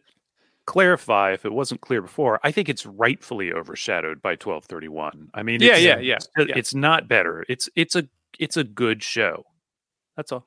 [0.67, 2.41] clarify if it wasn't clear before.
[2.43, 5.31] I think it's rightfully overshadowed by 1231.
[5.35, 6.55] I mean, yeah, yeah, yeah, it's, yeah.
[6.57, 7.45] It's not better.
[7.49, 9.45] It's it's a it's a good show.
[10.17, 10.47] That's all.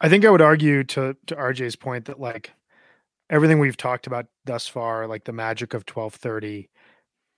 [0.00, 2.52] I think I would argue to to RJ's point that like
[3.30, 6.68] everything we've talked about thus far, like the magic of 1230,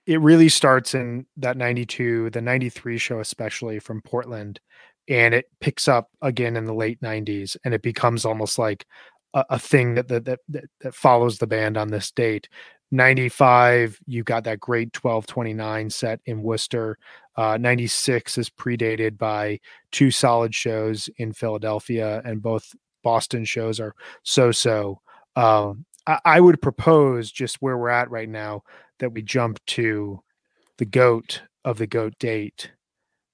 [0.06, 4.60] it really starts in that 92, the 93 show, especially from Portland,
[5.08, 8.86] and it picks up again in the late 90s and it becomes almost like
[9.34, 10.40] a, a thing that, that that
[10.80, 12.48] that follows the band on this date
[12.90, 16.98] 95 you've got that great 1229 set in worcester.
[17.36, 19.58] Uh, 96 is predated by
[19.92, 25.00] two solid shows in philadelphia and both boston shows are so so
[25.36, 28.62] um, I, I would propose just where we're at right now
[29.00, 30.22] that we jump to
[30.78, 32.70] the goat of the goat date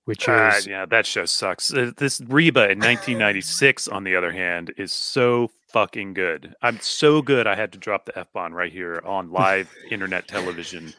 [0.05, 1.73] which uh, is yeah, that show sucks.
[1.73, 6.55] Uh, this Reba in 1996, on the other hand, is so fucking good.
[6.63, 7.47] I'm so good.
[7.47, 10.93] I had to drop the f bomb right here on live internet television.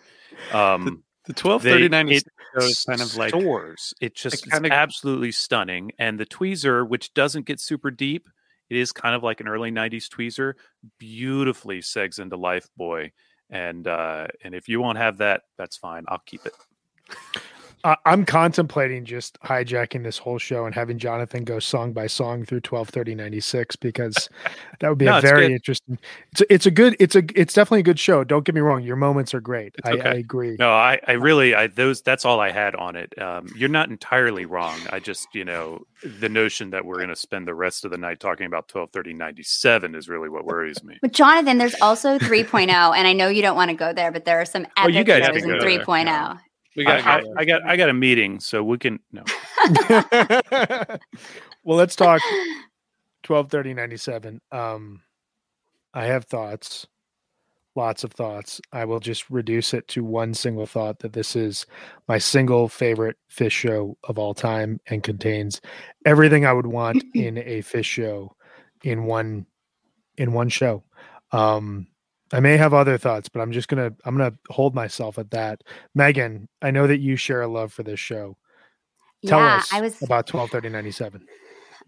[0.51, 2.21] Um, the, the 1230
[2.57, 3.93] is kind of like stores.
[4.01, 5.91] It just kind of absolutely stunning.
[5.99, 8.27] And the tweezer, which doesn't get super deep,
[8.69, 10.53] it is kind of like an early 90s tweezer,
[10.97, 13.11] beautifully segs into Life Boy.
[13.49, 16.05] And uh, and if you won't have that, that's fine.
[16.07, 16.53] I'll keep it.
[17.83, 22.61] I'm contemplating just hijacking this whole show and having Jonathan go song by song through
[22.61, 24.29] 123096 because
[24.79, 25.99] that would be no, a very interesting.
[26.31, 28.23] It's a, it's a good it's a it's definitely a good show.
[28.23, 29.75] Don't get me wrong, your moments are great.
[29.83, 30.09] I, okay.
[30.09, 30.55] I, agree.
[30.57, 33.21] No, I I really I those that's all I had on it.
[33.21, 34.79] Um, you're not entirely wrong.
[34.89, 37.97] I just you know the notion that we're going to spend the rest of the
[37.97, 40.99] night talking about 123097 is really what worries me.
[41.01, 44.25] But Jonathan, there's also 3.0, and I know you don't want to go there, but
[44.25, 46.39] there are some epic oh, you guys shows in 3.0.
[46.75, 49.23] We got, I, I, I, got, I got a meeting, so we can no.
[51.63, 52.21] well, let's talk.
[53.21, 54.41] Twelve thirty ninety seven.
[54.51, 55.01] Um,
[55.93, 56.87] I have thoughts.
[57.75, 58.59] lots of thoughts.
[58.71, 61.65] I will just reduce it to one single thought that this is
[62.07, 65.61] my single favorite Phish show of all time and contains
[66.05, 68.35] everything I would want in a Phish show
[68.83, 69.45] in one
[70.17, 70.83] in one show.
[71.31, 71.87] Um
[72.33, 75.61] I may have other thoughts, but I'm just gonna I'm gonna hold myself at that.
[75.93, 78.37] Megan, I know that you share a love for this show.
[79.25, 81.25] Tell yeah, us I was about twelve thirty ninety seven.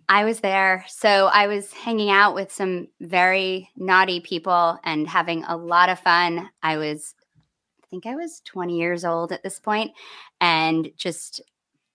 [0.08, 0.86] I was there.
[0.88, 6.00] So I was hanging out with some very naughty people and having a lot of
[6.00, 6.50] fun.
[6.62, 7.16] I was,
[7.84, 9.92] I think I was 20 years old at this point
[10.40, 11.42] and just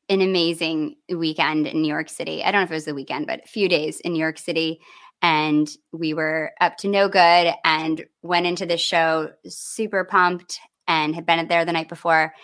[0.09, 2.43] an amazing weekend in New York City.
[2.43, 4.39] I don't know if it was the weekend, but a few days in New York
[4.39, 4.81] City.
[5.23, 10.59] And we were up to no good and went into the show super pumped
[10.89, 12.35] and had been there the night before.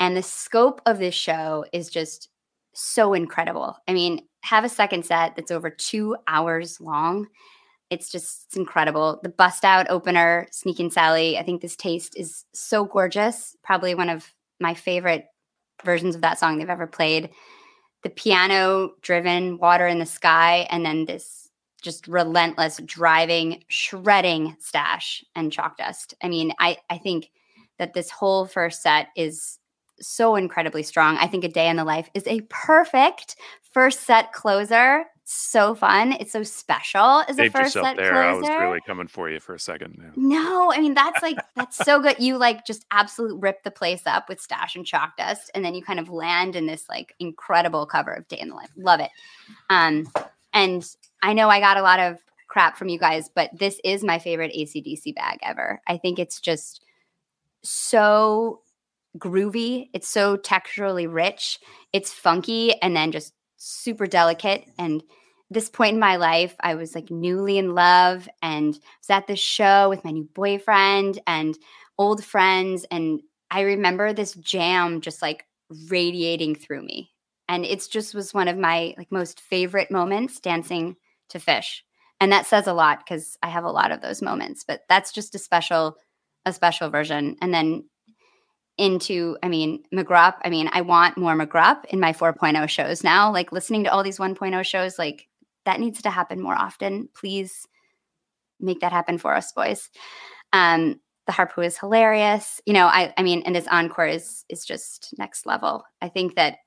[0.00, 2.28] And the scope of this show is just
[2.74, 3.76] so incredible.
[3.88, 7.26] I mean, have a second set that's over two hours long.
[7.90, 9.20] It's just it's incredible.
[9.22, 11.38] The bust out opener, Sneakin' Sally.
[11.38, 13.56] I think this taste is so gorgeous.
[13.62, 15.26] Probably one of my favorite
[15.84, 17.30] versions of that song they've ever played.
[18.02, 21.45] The piano driven water in the sky, and then this
[21.86, 26.14] just relentless driving, shredding stash and chalk dust.
[26.20, 27.30] I mean, I, I think
[27.78, 29.60] that this whole first set is
[30.00, 31.16] so incredibly strong.
[31.16, 33.36] I think A Day in the Life is a perfect
[33.72, 35.04] first set closer.
[35.28, 36.12] So fun.
[36.12, 38.10] It's so special as a first set there.
[38.10, 38.22] closer.
[38.22, 39.96] I was really coming for you for a second.
[40.00, 40.10] Yeah.
[40.14, 42.16] No, I mean that's like that's so good.
[42.20, 45.74] You like just absolute rip the place up with stash and chalk dust, and then
[45.74, 48.70] you kind of land in this like incredible cover of Day in the Life.
[48.76, 49.10] Love it.
[49.68, 50.06] Um,
[50.56, 50.82] and
[51.22, 54.18] I know I got a lot of crap from you guys, but this is my
[54.18, 55.82] favorite ACDC bag ever.
[55.86, 56.82] I think it's just
[57.62, 58.62] so
[59.18, 59.90] groovy.
[59.92, 61.58] It's so texturally rich.
[61.92, 64.64] It's funky and then just super delicate.
[64.78, 65.02] And
[65.50, 69.38] this point in my life, I was like newly in love and was at this
[69.38, 71.58] show with my new boyfriend and
[71.98, 72.86] old friends.
[72.90, 75.44] And I remember this jam just like
[75.90, 77.10] radiating through me.
[77.48, 80.96] And it's just was one of my like most favorite moments dancing
[81.28, 81.80] to Phish.
[82.20, 85.12] And that says a lot because I have a lot of those moments, but that's
[85.12, 85.96] just a special,
[86.44, 87.36] a special version.
[87.40, 87.84] And then
[88.78, 90.34] into, I mean, McGrupp.
[90.44, 93.32] I mean, I want more McGrupp in my 4.0 shows now.
[93.32, 95.28] Like listening to all these 1.0 shows, like
[95.64, 97.08] that needs to happen more often.
[97.14, 97.66] Please
[98.60, 99.90] make that happen for us, boys.
[100.52, 102.60] Um, the Harpua is hilarious.
[102.66, 105.84] You know, I, I mean, and this encore is is just next level.
[106.00, 106.58] I think that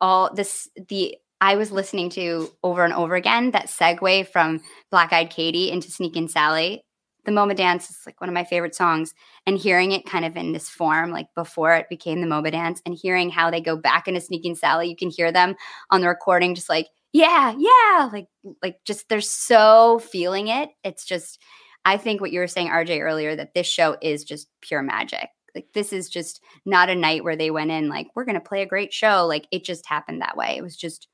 [0.00, 5.12] all this the I was listening to over and over again that segue from Black
[5.12, 6.84] Eyed Katy into Sneakin' Sally
[7.24, 9.12] the Moma dance is like one of my favorite songs
[9.46, 12.80] and hearing it kind of in this form like before it became the Moma dance
[12.86, 15.54] and hearing how they go back into Sneakin' Sally you can hear them
[15.90, 18.28] on the recording just like yeah yeah like
[18.62, 20.70] like just they're so feeling it.
[20.84, 21.40] It's just
[21.84, 25.28] I think what you were saying RJ earlier that this show is just pure magic
[25.58, 28.40] like this is just not a night where they went in like we're going to
[28.40, 31.08] play a great show like it just happened that way it was just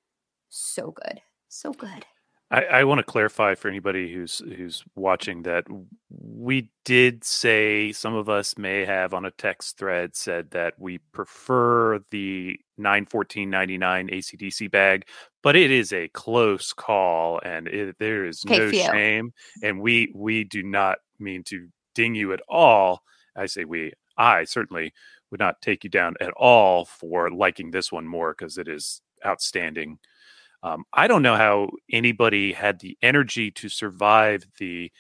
[0.51, 2.05] so good so good
[2.51, 5.65] I, I want to clarify for anybody who's who's watching that
[6.11, 10.99] we did say some of us may have on a text thread said that we
[11.13, 15.07] prefer the 914.99 ACDC bag,
[15.43, 18.83] but it is a close call and it, there is Okay, no few.
[18.83, 19.33] shame
[19.63, 23.03] and we we do not mean to ding you at all.
[23.37, 24.93] I say we I certainly
[25.31, 29.03] would not take you down at all for liking this one more because it is
[29.25, 29.99] outstanding.
[30.63, 34.91] Um, I don't know how anybody had the energy to survive the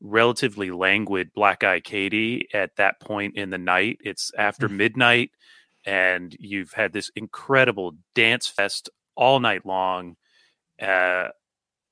[0.00, 3.98] relatively languid Black Eye Katy at that point in the night.
[4.02, 5.30] It's after midnight,
[5.86, 10.16] and you've had this incredible dance fest all night long.
[10.80, 11.28] Uh,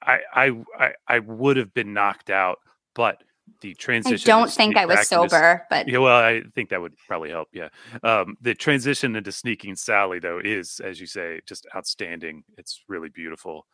[0.04, 2.58] I, I I I would have been knocked out,
[2.94, 3.22] but
[3.60, 4.30] the transition.
[4.30, 6.96] I don't think I was back into sober but yeah, well, I think that would
[7.06, 7.48] probably help.
[7.52, 7.68] Yeah.
[8.02, 12.44] Um, the transition into Sneakin' Sally, though, is, as you say, just outstanding.
[12.58, 13.66] It's really beautiful.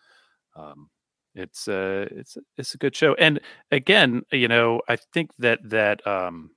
[0.56, 0.90] Um,
[1.34, 3.40] it's uh, it's it's a good show, and
[3.70, 6.50] again, you know, I think that that um,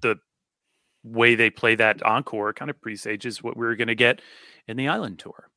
[0.00, 0.16] the
[1.02, 4.20] way they play that encore kind of presages what we are going to get
[4.68, 5.48] in the Island Tour.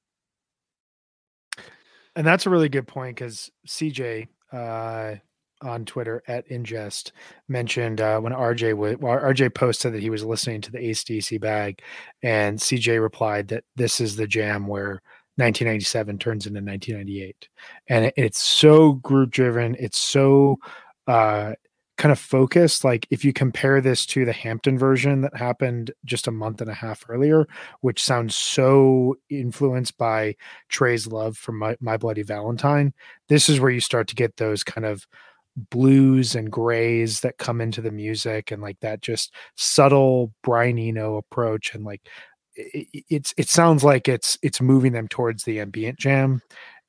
[2.15, 5.15] And that's a really good point because CJ uh,
[5.63, 7.11] on Twitter at Ingest
[7.47, 11.39] mentioned uh, when RJ was well, RJ posted that he was listening to the ACDC
[11.41, 11.81] bag,
[12.21, 15.01] and CJ replied that this is the jam where
[15.37, 17.47] 1997 turns into 1998,
[17.87, 19.75] and it- it's so group driven.
[19.79, 20.57] It's so
[21.07, 21.53] uh,
[21.97, 22.83] kind of focused.
[22.83, 26.69] Like if you compare this to the Hampton version that happened just a month and
[26.69, 27.47] a half earlier,
[27.81, 30.35] which sounds so influenced by
[30.69, 32.93] Trey's love for my, my Bloody Valentine.
[33.29, 35.05] This is where you start to get those kind of
[35.55, 41.17] blues and grays that come into the music and like that just subtle Brian Eno
[41.17, 42.01] approach and like
[42.55, 46.41] it, it's it sounds like it's it's moving them towards the ambient jam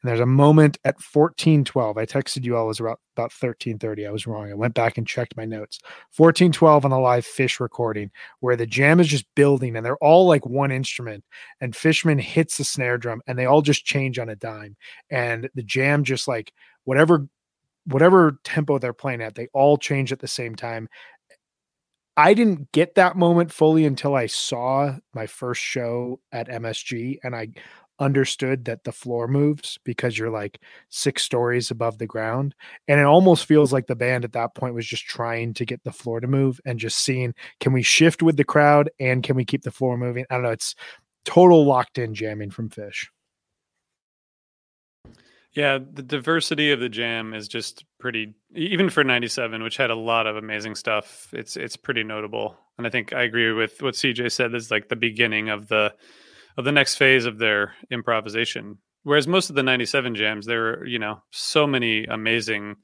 [0.04, 1.96] and there's a moment at 1412.
[1.96, 4.06] I texted you all, was about, about 1330.
[4.06, 4.50] I was wrong.
[4.50, 5.78] I went back and checked my notes.
[6.14, 8.10] 1412 on the LivePhish recording,
[8.40, 11.24] where the jam is just building and they're all like one instrument.
[11.62, 14.76] And Fishman hits the snare drum and they all just change on a dime.
[15.08, 16.52] And the jam just like
[16.84, 17.26] whatever
[17.86, 20.88] whatever tempo they're playing at, they all change at the same time.
[22.16, 27.34] I didn't get that moment fully until I saw my first show at MSG and
[27.34, 27.48] I
[27.98, 30.60] understood that the floor moves because you're like
[30.90, 32.54] six stories above the ground.
[32.88, 35.82] And it almost feels like the band at that point was just trying to get
[35.84, 39.36] the floor to move and just seeing can we shift with the crowd and can
[39.36, 40.24] we keep the floor moving?
[40.30, 40.50] I don't know.
[40.50, 40.74] It's
[41.24, 43.06] total locked in jamming from Phish.
[45.54, 49.94] Yeah, the diversity of the jam is just pretty even for 97 which had a
[49.94, 51.28] lot of amazing stuff.
[51.32, 52.56] It's it's pretty notable.
[52.76, 55.68] And I think I agree with what CJ said this is like the beginning of
[55.68, 55.94] the
[56.56, 58.78] of the next phase of their improvisation.
[59.04, 62.76] Whereas most of the 97 jams, there were, you know, so many amazing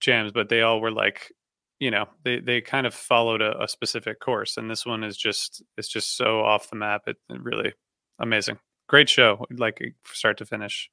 [0.00, 1.32] jams, but they all were like,
[1.78, 4.56] you know, they, they kind of followed a, a specific course.
[4.56, 7.02] And this one is just, it's just so off the map.
[7.06, 7.72] It, it really
[8.18, 8.58] amazing.
[8.88, 9.44] Great show.
[9.56, 9.80] Like
[10.12, 10.90] start to finish.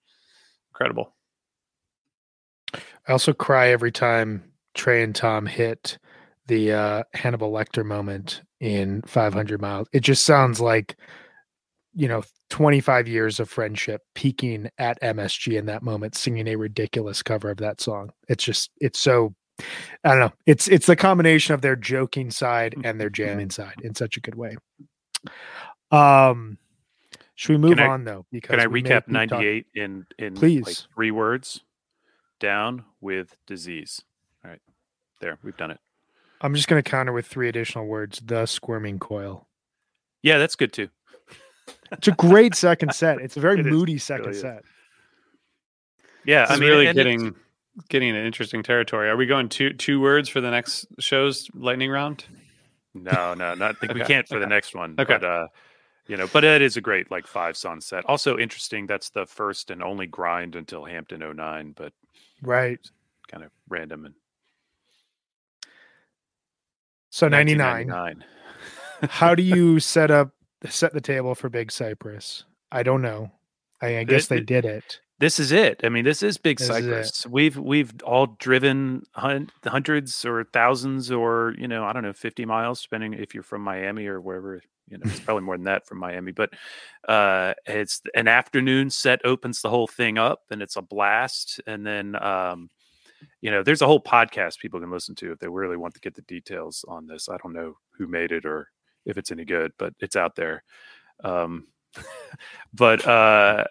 [0.74, 1.14] Incredible.
[3.08, 4.44] I also cry every time
[4.74, 6.00] Trey and Tom hit
[6.48, 9.88] the uh, Hannibal Lecter moment in 500 miles.
[9.94, 10.98] It just sounds like
[11.96, 17.22] you know 25 years of friendship peaking at MSG in that moment singing a ridiculous
[17.22, 19.34] cover of that song it's just it's so
[20.04, 23.76] I don't know it's it's the combination of their joking side and their jamming side
[23.84, 24.56] in such a good way
[25.92, 26.58] um
[27.36, 30.78] should we move I, on though because can I recap 98 in in please like
[30.94, 31.62] three words
[32.40, 34.02] down with disease
[34.44, 34.62] all right
[35.20, 35.80] there we've done it
[36.42, 39.48] I'm just going to counter with three additional words the squirming coil
[40.22, 40.90] yeah that's good too
[41.92, 43.20] it's a great second set.
[43.20, 44.64] It's a very it moody is, second really set.
[46.26, 47.36] Yeah, I'm really getting
[47.90, 49.10] getting an interesting territory.
[49.10, 52.26] Are we going two two words for the next show's lightning round?
[52.94, 54.02] No, no, not think okay.
[54.02, 54.44] we can't for okay.
[54.44, 54.96] the next one.
[55.00, 55.16] Okay.
[55.16, 55.48] But, uh,
[56.08, 58.04] you know, but it is a great like five sunset.
[58.08, 58.88] Also interesting.
[58.88, 61.94] That's the first and only grind until Hampton 09, but
[62.42, 62.80] right,
[63.28, 64.16] kind of random and
[67.10, 68.24] so 99.
[69.04, 70.32] How do you set up
[70.68, 72.46] set the table for Big Cypress?
[72.72, 73.32] I don't know.
[73.82, 75.00] I, I guess it, they did it.
[75.24, 75.80] This is it.
[75.86, 77.20] I mean, this is Big this Cypress.
[77.20, 82.12] Is we've we've all driven hun- hundreds or thousands or you know I don't know
[82.12, 84.62] fifty miles, depending if you're from Miami or wherever.
[84.90, 86.50] You know, it's probably more than that from Miami, but
[87.08, 91.62] uh, it's an afternoon set opens the whole thing up, and it's a blast.
[91.68, 92.70] And then um,
[93.40, 96.02] you know, there's a whole podcast people can listen to if they really want to
[96.02, 97.30] get the details on this.
[97.30, 98.68] I don't know who made it or
[99.06, 100.66] if it's any good, but it's out there.
[101.24, 101.68] Um,
[102.74, 103.64] but uh,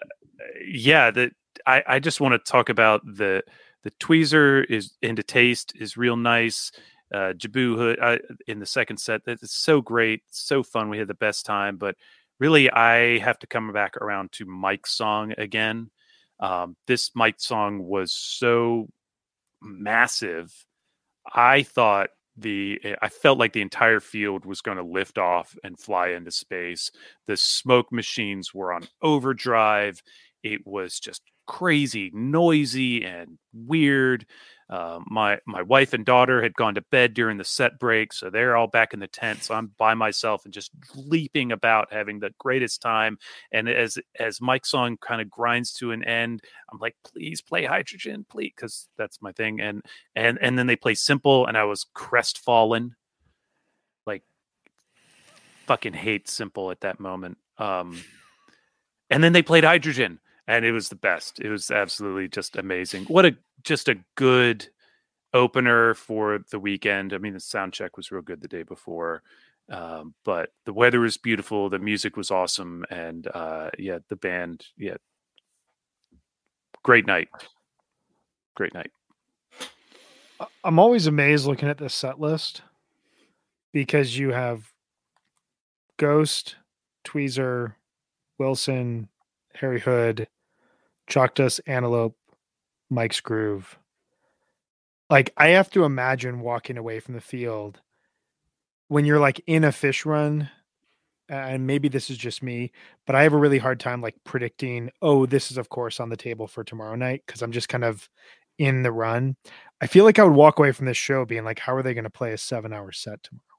[0.67, 1.33] yeah, the
[1.67, 3.43] I, I just want to talk about the
[3.83, 6.73] the tweezer is into taste is real nice.
[7.13, 10.89] Uh, Jibboo Hood uh, in the second set that's so great, so fun.
[10.89, 11.97] We had the best time, but
[12.39, 15.91] really, I have to come back around to Mike's song again.
[16.41, 18.89] Um, this Mike song was so
[19.61, 20.53] massive.
[21.33, 25.79] I thought the I felt like the entire field was going to lift off and
[25.79, 26.91] fly into space.
[27.27, 30.03] The smoke machines were on overdrive.
[30.43, 34.27] It was just crazy, noisy, and weird.
[34.71, 38.31] Uh, my my wife and daughter had gone to bed during the set break, so
[38.31, 39.43] they're all back in the tent.
[39.45, 43.19] So I'm by myself and just leaping about, having the greatest time.
[43.53, 46.41] And as as Mike's song kind of grinds to an end,
[46.73, 49.61] I'm like, please play Hydrogen, please, because that's my thing.
[49.61, 49.83] And
[50.17, 52.93] and and then they play Simple, and I was crestfallen,
[54.07, 54.23] like
[55.67, 57.37] fucking hate Simple at that moment.
[57.59, 58.03] Um,
[59.11, 61.41] and then they played Hydrogen and it was the best.
[61.41, 63.05] It was absolutely just amazing.
[63.05, 64.69] What a just a good
[65.35, 67.13] opener for the weekend.
[67.13, 69.23] I mean, the sound check was real good the day before,
[69.71, 71.71] um, but the weather was beautiful.
[71.71, 74.97] The music was awesome, and uh, yeah, the band, yeah,
[76.83, 77.29] great night,
[78.55, 78.91] great night.
[80.65, 82.63] I'm always amazed looking at this set list
[83.73, 84.73] because you have
[85.99, 86.57] Ghost,
[87.05, 87.75] Tweezer,
[88.39, 89.09] Wilson,
[89.55, 90.29] Harry Hood,
[91.09, 92.17] Dust, Antelope,
[92.91, 93.79] Mike's Groove.
[95.11, 97.81] Like I have to imagine walking away from the field
[98.89, 100.51] when you're like in a Phish run,
[101.29, 102.73] and maybe this is just me,
[103.07, 106.11] but I have a really hard time like predicting, oh, this is of course on
[106.11, 108.09] the table for tomorrow night because I'm just kind of
[108.59, 109.37] in the run.
[109.81, 111.95] I feel like I would walk away from this show being like, how are they
[111.95, 113.52] going to play a seven hour set tomorrow?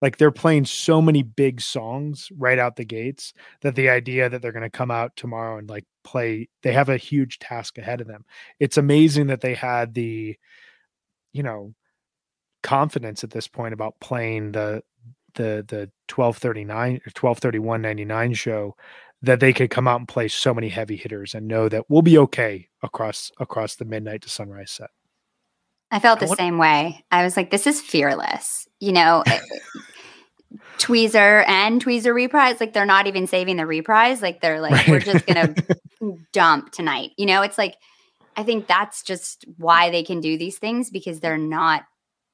[0.00, 4.40] Like they're playing so many big songs right out the gates that the idea that
[4.40, 8.00] they're going to come out tomorrow and like play, they have a huge task ahead
[8.00, 8.24] of them.
[8.58, 10.36] It's amazing that they had the,
[11.32, 11.74] you know,
[12.62, 14.82] confidence at this point about playing the
[15.34, 18.76] the the 1239 or 1231.99 show
[19.22, 22.02] that they could come out and play so many heavy hitters and know that we'll
[22.02, 24.90] be okay across across the midnight to sunrise set.
[25.90, 27.04] I felt the same way.
[27.10, 28.68] I was like, this is fearless.
[28.78, 29.40] You know, eh,
[30.78, 34.22] Tweezer and Tweezer reprise, like they're not even saving the reprise.
[34.22, 34.88] Like they're like, right.
[34.88, 35.54] we're just gonna
[36.32, 37.10] dump tonight.
[37.16, 37.76] You know, it's like
[38.36, 41.84] I think that's just why they can do these things because they're not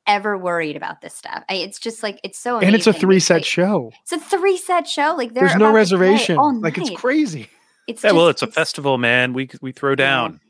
[0.07, 1.43] ever worried about this stuff.
[1.49, 2.67] I, it's just like it's so amazing.
[2.69, 3.93] and it's a three set like, show.
[4.03, 5.15] It's a three set show.
[5.17, 6.37] Like there's no reservation.
[6.61, 7.49] Like it's crazy.
[7.87, 9.33] It's yeah, just, well, it's, it's a festival, man.
[9.33, 10.41] We we throw down.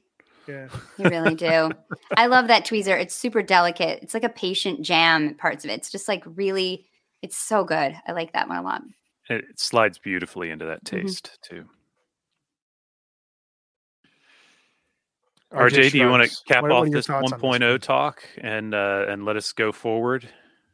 [0.46, 0.68] Yeah.
[0.96, 1.72] You really do.
[2.16, 2.98] I love that tweezer.
[3.00, 4.00] It's super delicate.
[4.02, 5.74] It's like a patient jam parts of it.
[5.74, 6.86] It's just like really
[7.22, 7.96] it's so good.
[8.06, 8.82] I like that one a lot.
[9.28, 11.02] It slides beautifully into that mm-hmm.
[11.02, 11.56] taste mm-hmm.
[11.56, 11.68] too.
[15.52, 19.06] RJ, RJ do you want to cap what, off what this 1.0 talk and uh,
[19.08, 20.28] and let us go forward?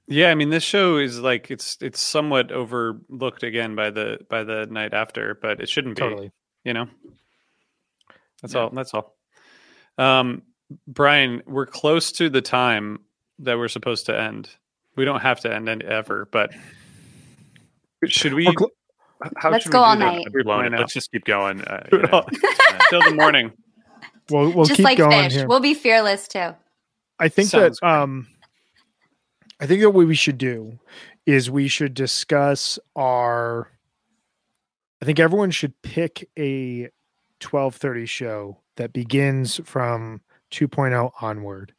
[0.08, 4.44] Yeah, I mean this show is like it's it's somewhat overlooked again by the by
[4.44, 6.00] the night after, but it shouldn't be.
[6.00, 6.32] Totally.
[6.64, 6.88] You know.
[8.40, 8.60] That's yeah.
[8.60, 8.70] all.
[8.70, 9.16] That's all.
[9.98, 10.42] Um,
[10.86, 13.00] Brian, we're close to the time
[13.38, 14.50] that we're supposed to end.
[14.96, 16.52] We don't have to end it ever, but
[18.06, 18.44] should we?
[18.46, 18.70] Cl-
[19.36, 20.26] how Let's go all night.
[20.34, 22.26] Let's just keep going uh, you know,
[22.90, 23.52] till the morning.
[24.30, 25.32] We'll, we'll just like Phish.
[25.32, 25.46] Here.
[25.46, 26.54] We'll be fearless too.
[27.18, 28.26] I think Sounds that um,
[29.60, 30.78] I think that what we should do
[31.26, 33.70] is we should discuss our.
[35.00, 36.90] I think everyone should pick a
[37.38, 40.20] twelve thirty show that begins from
[40.50, 41.72] 2.0 onward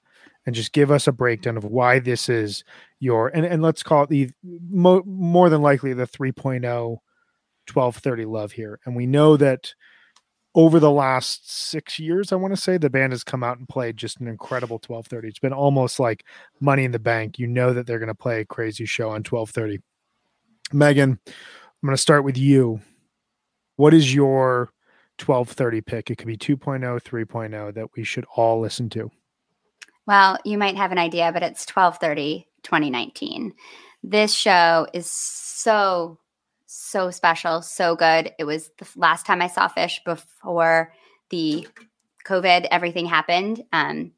[0.45, 2.63] and just give us a breakdown of why this is
[3.03, 6.61] your and, and let's call it the mo, more than likely the 3.0
[7.71, 8.79] 1230 love here.
[8.85, 9.73] And we know that
[10.55, 13.67] over the last six years i want to say the band has come out and
[13.67, 16.23] played just an incredible 1230 it's been almost like
[16.59, 17.39] money in the bank.
[17.39, 19.79] You know that they're going to play a crazy show on 1230
[20.71, 22.81] megan i'm going to start with you.
[23.77, 24.73] What is your
[25.19, 26.09] 1230 pick.
[26.09, 29.11] It could be 2.0, 3.0 that we should all listen to.
[30.05, 33.53] Well, you might have an idea, but it's 1230 2019.
[34.01, 36.17] This show is so,
[36.65, 38.31] so special, so good.
[38.39, 40.93] It was the last time I saw Phish before
[41.29, 41.67] the
[42.25, 43.63] COVID, everything happened.
[43.71, 44.11] Um,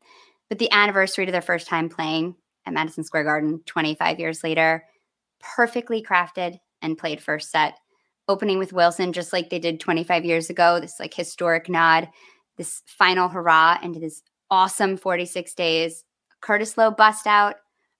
[0.50, 4.86] but the anniversary to their first time playing at Madison Square Garden 25 years later,
[5.40, 7.78] perfectly crafted and played first set
[8.28, 10.80] opening with Wilson, just like they did 25 years ago.
[10.80, 12.10] This like historic nod,
[12.58, 14.22] this final hurrah into this
[14.56, 16.06] awesome 46 days.
[16.40, 17.56] Curtis Loew bust out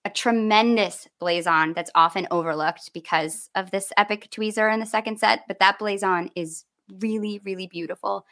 [0.06, 5.40] a tremendous blazon that's often overlooked because of this epic tweezer in the second set,
[5.48, 6.64] but that blazon is
[7.00, 8.24] really, really beautiful.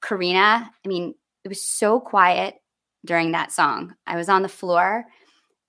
[0.00, 2.56] Karina, I mean, it was so quiet
[3.04, 3.94] during that song.
[4.08, 5.04] I was on the floor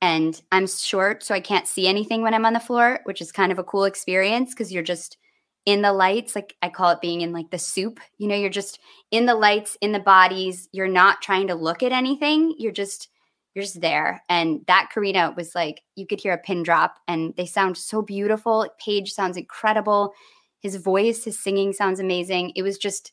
[0.02, 3.32] and I'm short, so I can't see anything when I'm on the floor, which is
[3.32, 5.18] kind of a cool experience because you're just
[5.66, 8.50] in the lights like i call it being in like the soup you know you're
[8.50, 8.80] just
[9.12, 13.10] in the lights in the bodies you're not trying to look at anything you're just
[13.54, 14.24] you're just there.
[14.30, 18.02] And that karina was like you could hear a pin drop and they sound so
[18.02, 18.68] beautiful.
[18.84, 20.14] Page sounds incredible.
[20.60, 22.54] His voice his singing sounds amazing.
[22.56, 23.12] It was just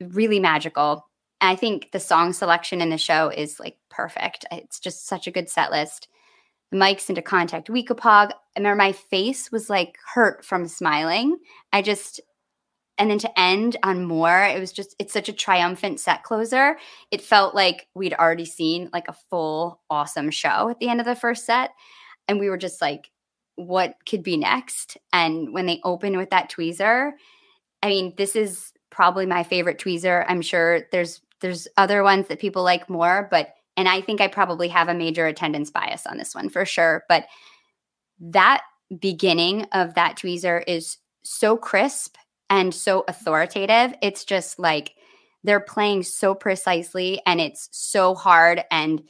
[0.00, 1.06] really magical.
[1.40, 4.44] And i think the song selection in the show is like perfect.
[4.52, 6.08] It's just such a good set list
[6.70, 8.30] the Mike's into contact Weekapaug.
[8.30, 11.36] I remember my face was like hurt from smiling.
[11.72, 12.20] I just
[12.98, 16.78] and then to end on more, it was just it's such a triumphant set closer.
[17.10, 21.06] It felt like we'd already seen like a full awesome show at the end of
[21.06, 21.70] the first set.
[22.26, 23.10] And we were just like,
[23.56, 24.96] what could be next?
[25.12, 27.12] And when they opened with that tweezer,
[27.82, 30.24] I mean, this is probably my favorite tweezer.
[30.26, 34.28] I'm sure there's there's other ones that people like more, but and I think I
[34.28, 37.04] probably have a major attendance bias on this one for sure.
[37.08, 37.26] But
[38.20, 38.62] that
[38.98, 42.16] beginning of that tweezer is so crisp
[42.48, 43.94] and so authoritative.
[44.02, 44.94] It's just like
[45.42, 48.64] they're playing so precisely and it's so hard.
[48.70, 49.02] And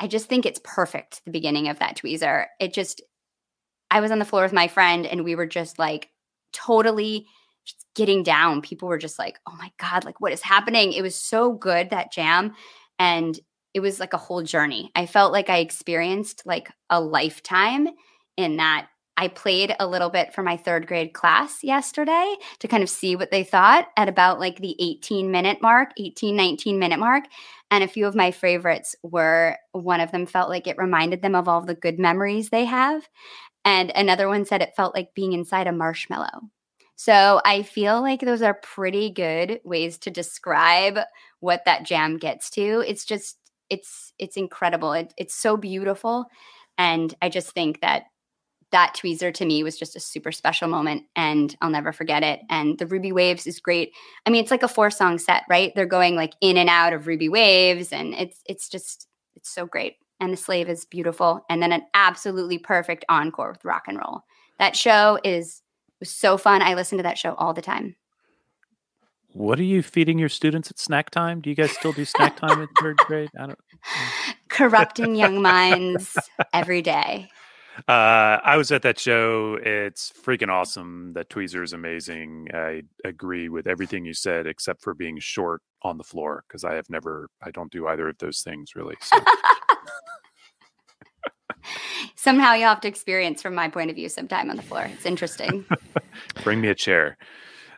[0.00, 2.46] I just think it's perfect, the beginning of that tweezer.
[2.60, 3.02] It just,
[3.90, 6.10] I was on the floor with my friend and we were just like
[6.52, 7.26] totally
[7.64, 8.62] just getting down.
[8.62, 10.92] People were just like, oh my God, like what is happening?
[10.92, 12.54] It was so good, that jam.
[12.98, 13.38] And
[13.74, 14.90] it was like a whole journey.
[14.94, 17.88] I felt like I experienced like a lifetime
[18.36, 18.88] in that
[19.18, 23.16] I played a little bit for my third grade class yesterday to kind of see
[23.16, 27.24] what they thought at about like the 18 minute mark, 18, 19 minute mark.
[27.72, 31.34] And a few of my favorites were one of them felt like it reminded them
[31.34, 33.08] of all the good memories they have.
[33.64, 36.48] And another one said it felt like being inside a marshmallow.
[36.94, 40.98] So I feel like those are pretty good ways to describe
[41.40, 42.84] what that jam gets to.
[42.86, 43.37] It's just,
[43.70, 44.92] it's, it's incredible.
[44.92, 46.26] It, it's so beautiful.
[46.76, 48.04] And I just think that
[48.70, 52.40] that tweezer to me was just a super special moment and I'll never forget it.
[52.50, 53.92] And the Ruby Waves is great.
[54.26, 55.72] I mean, it's like a four song set, right?
[55.74, 59.66] They're going like in and out of Ruby Waves and it's it's just it's so
[59.66, 59.96] great.
[60.20, 61.44] And the slave is beautiful.
[61.48, 64.22] And then an absolutely perfect encore with rock and roll.
[64.58, 65.62] That show is
[66.00, 66.62] was so fun.
[66.62, 67.96] I listen to that show all the time.
[69.38, 71.40] What are you feeding your students at snack time?
[71.40, 73.30] Do you guys still do snack time in third grade?
[73.38, 73.58] I don't.
[74.48, 76.18] Corrupting young minds
[76.52, 77.30] every day.
[77.86, 79.56] Uh, I was at that show.
[79.62, 81.12] It's freaking awesome.
[81.12, 82.48] That tweezer is amazing.
[82.52, 86.74] I agree with everything you said, except for being short on the floor because I
[86.74, 87.28] have never.
[87.40, 88.96] I don't do either of those things really.
[89.00, 89.18] So.
[92.16, 94.90] Somehow you'll have to experience from my point of view sometime on the floor.
[94.92, 95.64] It's interesting.
[96.42, 97.16] Bring me a chair.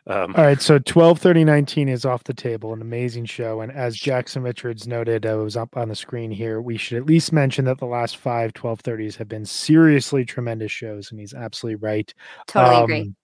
[0.06, 2.72] Um, All right, so twelve thirty nineteen is off the table.
[2.72, 6.60] An amazing show, and as Jackson Richards noted, uh, was up on the screen here.
[6.62, 11.10] We should at least mention that the last five 1230s have been seriously tremendous shows,
[11.10, 12.12] and he's absolutely right.
[12.46, 13.14] Totally um, agree.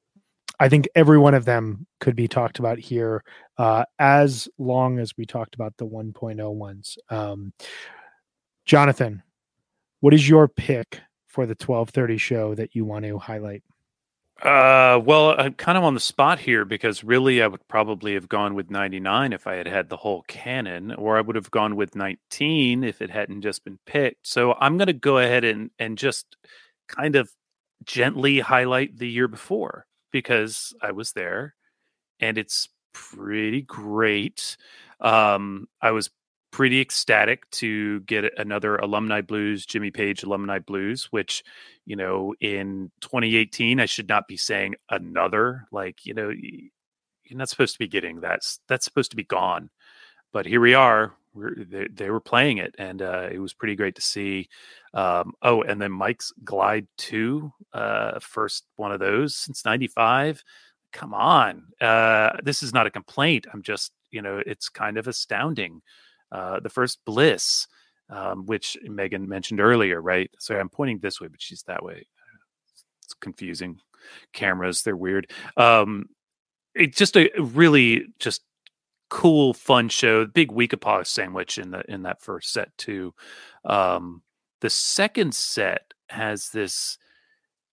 [0.59, 3.23] I think every one of them could be talked about here,
[3.59, 6.97] uh, as long as we talked about the 1.0 ones.
[7.11, 7.53] Um,
[8.65, 9.23] Jonathan,
[10.01, 13.63] what is your pick for the 1230 show that you want to highlight?
[14.43, 18.29] Uh, well, I'm kind of on the spot here because really I would probably have
[18.29, 21.75] gone with 99 if I had had the whole canon, or I would have gone
[21.75, 24.27] with 19 if it hadn't just been picked.
[24.27, 26.37] So I'm going to go ahead and, and just
[26.87, 27.31] kind of
[27.85, 31.55] gently highlight the year before because I was there
[32.21, 34.57] and it's pretty great.
[35.01, 36.11] Um, I was
[36.57, 41.45] pretty ecstatic to get another alumni blues jimmy page alumni blues which
[41.85, 46.33] you know in 2018 i should not be saying another like you know
[47.29, 49.71] you're not supposed to be getting that's that's supposed to be gone.
[50.33, 53.95] But here we are they, they, were playing it and uh, it was pretty great
[53.97, 54.49] to see
[54.95, 60.43] um, oh and then mike's glide 2 uh, first one of those since 95
[60.93, 65.09] come on uh, this is not a complaint i'm just you know it's kind of
[65.09, 65.83] astounding
[66.33, 67.67] uh, the first Bliss,
[68.11, 70.31] um, which Megan mentioned earlier, right?
[70.39, 72.07] Sorry, I'm pointing this way, but she's that way.
[73.05, 73.79] It's confusing.
[74.33, 75.31] Cameras, they're weird.
[75.57, 76.07] Um,
[76.75, 78.43] it's just a really just
[79.09, 80.27] cool, fun show.
[80.27, 83.15] Big week of Weekapaug sandwich in the in that first set too.
[83.65, 84.23] Um,
[84.61, 86.99] the second set has this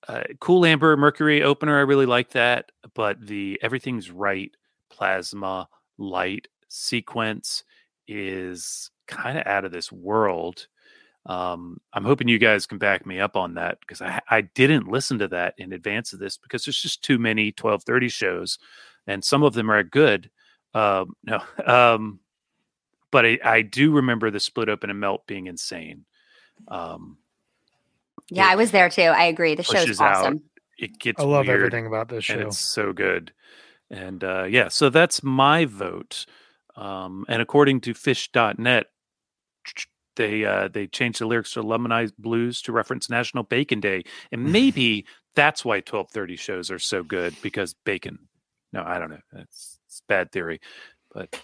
[0.07, 1.77] uh, cool amber mercury opener.
[1.77, 4.51] I really like that, but the everything's right
[4.89, 7.63] plasma light sequence
[8.07, 10.67] is kind of out of this world.
[11.25, 14.89] Um, I'm hoping you guys can back me up on that because I, I didn't
[14.89, 18.59] listen to that in advance of this because there's just too many 1230 shows
[19.07, 20.29] and some of them are good.
[20.73, 22.19] Um, no, um,
[23.11, 26.05] but I, I, do remember the split open and melt being insane.
[26.67, 27.17] Um,
[28.29, 29.03] yeah, I was there too.
[29.03, 29.55] I agree.
[29.55, 30.33] The show's awesome.
[30.35, 30.41] Out.
[30.79, 31.21] It gets.
[31.21, 32.33] I love weird, everything about this show.
[32.33, 33.31] And it's so good.
[33.91, 36.25] And uh, yeah, so that's my vote.
[36.75, 38.87] Um, and according to Phish.net,
[40.15, 44.43] they uh, they changed the lyrics to "Alumni Blues" to reference National Bacon Day, and
[44.51, 45.05] maybe
[45.35, 48.19] that's why 1230 shows are so good because bacon.
[48.71, 49.21] No, I don't know.
[49.31, 50.59] That's it's bad theory,
[51.13, 51.39] but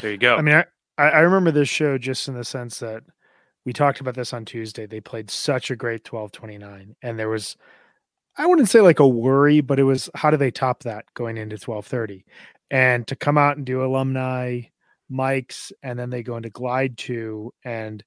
[0.00, 0.36] there you go.
[0.36, 0.54] I mean,
[0.98, 3.02] I, I remember this show just in the sense that
[3.64, 4.86] we talked about this on Tuesday.
[4.86, 7.56] They played such a great 1229, and there was
[8.36, 11.36] I wouldn't say like a worry, but it was how do they top that going
[11.36, 12.24] into 1230?
[12.70, 14.62] And to come out and do alumni
[15.10, 18.02] Mike's and then they go into glide 2 and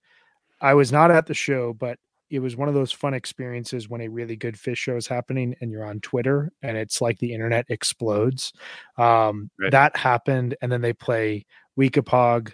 [0.61, 1.99] i was not at the show but
[2.30, 5.53] it was one of those fun experiences when a really good Phish show is happening
[5.61, 8.53] and you're on twitter and it's like the internet explodes
[8.98, 9.72] um, right.
[9.72, 11.45] that happened and then they play
[11.77, 12.53] Weekapaug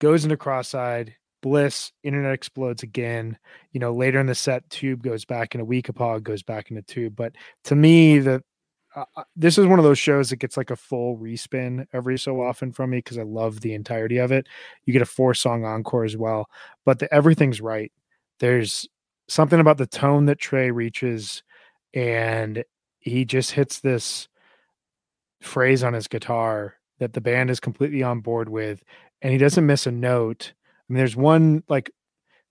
[0.00, 3.38] goes into cross-eyed bliss internet explodes again
[3.72, 6.92] you know later in the set tube goes back into Weekapaug goes back in into
[6.92, 7.32] tube but
[7.64, 8.42] to me the
[9.36, 12.72] this is one of those shows that gets like a full respin every so often
[12.72, 14.48] from me because I love the entirety of it.
[14.84, 16.48] You get a four song encore as well,
[16.84, 17.92] but the everything's right.
[18.40, 18.88] There's
[19.28, 21.42] something about the tone that Trey reaches,
[21.94, 22.64] and
[22.98, 24.28] he just hits this
[25.40, 28.82] phrase on his guitar that the band is completely on board with,
[29.22, 30.52] and he doesn't miss a note.
[30.58, 31.90] I mean, there's one like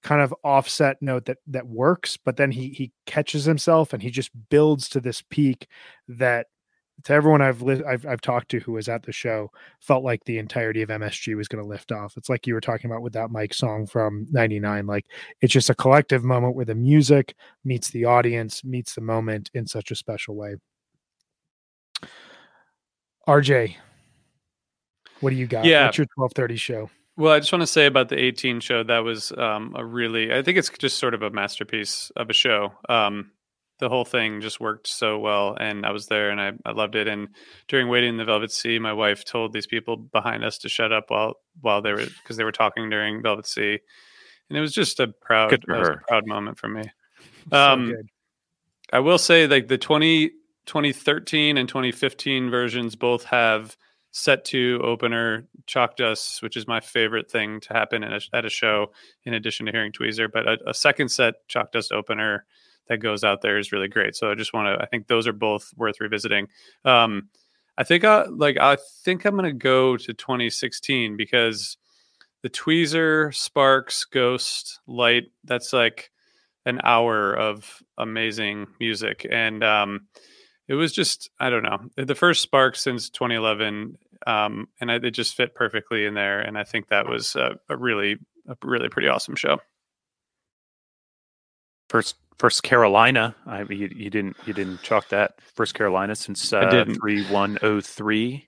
[0.01, 4.09] kind of offset note that that works, but then he he catches himself and he
[4.09, 5.67] just builds to this peak
[6.07, 6.47] that
[7.03, 10.23] to everyone I've li- I've I've talked to who was at the show felt like
[10.23, 12.17] the entirety of MSG was going to lift off.
[12.17, 15.05] It's like you were talking about with that Mike song from 99 like
[15.41, 19.67] it's just a collective moment where the music meets the audience, meets the moment in
[19.67, 20.55] such a special way.
[23.27, 23.75] RJ,
[25.19, 25.65] what do you got?
[25.65, 25.85] Yeah.
[25.85, 26.89] What's your 1230 show?
[27.19, 30.33] Well, I just want to say about the 18 show that was um, a really,
[30.33, 32.71] I think it's just sort of a masterpiece of a show.
[32.87, 33.31] Um,
[33.79, 36.95] the whole thing just worked so well, and I was there and I, I loved
[36.95, 37.09] it.
[37.09, 37.27] And
[37.67, 40.93] during waiting in the Velvet Sea, my wife told these people behind us to shut
[40.93, 43.79] up while while they were because they were talking during Velvet Sea,
[44.49, 46.83] and it was just a proud, Good for that a proud moment for me.
[47.51, 48.09] So Um, good.
[48.93, 50.29] I will say like the 20,
[50.67, 53.75] 2013 and 2015 versions both have
[54.11, 58.49] set to opener Chalkdust, which is my favorite thing to happen at a, at a
[58.49, 58.91] show
[59.25, 60.31] in addition to hearing Tweezer.
[60.31, 62.45] But a, a second set Chalkdust opener
[62.87, 64.15] that goes out there is really great.
[64.15, 66.47] So I just want to, I think those are both worth revisiting.
[66.85, 67.29] Um,
[67.77, 71.77] I think I like, I think I'm going to go to 2016 because
[72.41, 76.11] the Tweezer, Sparks, Ghost, Light, that's like
[76.65, 79.25] an hour of amazing music.
[79.29, 80.07] And, um,
[80.69, 83.97] it was just I don't know the first Spark since 2011,
[84.27, 86.39] um, and I, it just fit perfectly in there.
[86.39, 88.17] And I think that was a, a really
[88.47, 89.57] a really pretty awesome show.
[91.89, 93.35] First, first Carolina.
[93.47, 96.95] I you, you didn't you didn't chalk that first Carolina since uh, didn't.
[96.95, 98.47] three one oh three.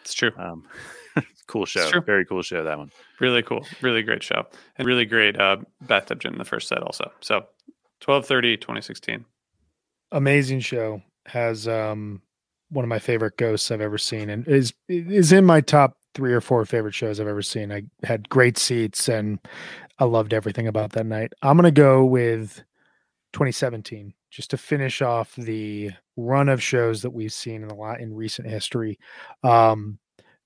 [0.00, 0.64] It's true, Um,
[1.48, 1.86] cool show.
[1.90, 2.00] true.
[2.00, 2.64] Very cool show.
[2.64, 2.90] That one.
[3.20, 4.46] really cool, really great show,
[4.76, 7.12] and really great uh, bathtub gin in the first set also.
[7.20, 7.44] So
[8.00, 9.26] 12:30 2016.
[10.12, 12.22] amazing show has um
[12.70, 16.32] one of my favorite ghosts I've ever seen and is is in my top three
[16.32, 17.72] or four favorite shows I've ever seen.
[17.72, 19.38] I had great seats and
[19.98, 21.32] I loved everything about that night.
[21.42, 22.56] I'm gonna go with
[23.32, 28.00] 2017 just to finish off the run of shows that we've seen in a lot
[28.00, 28.98] in recent history.
[29.42, 29.98] Um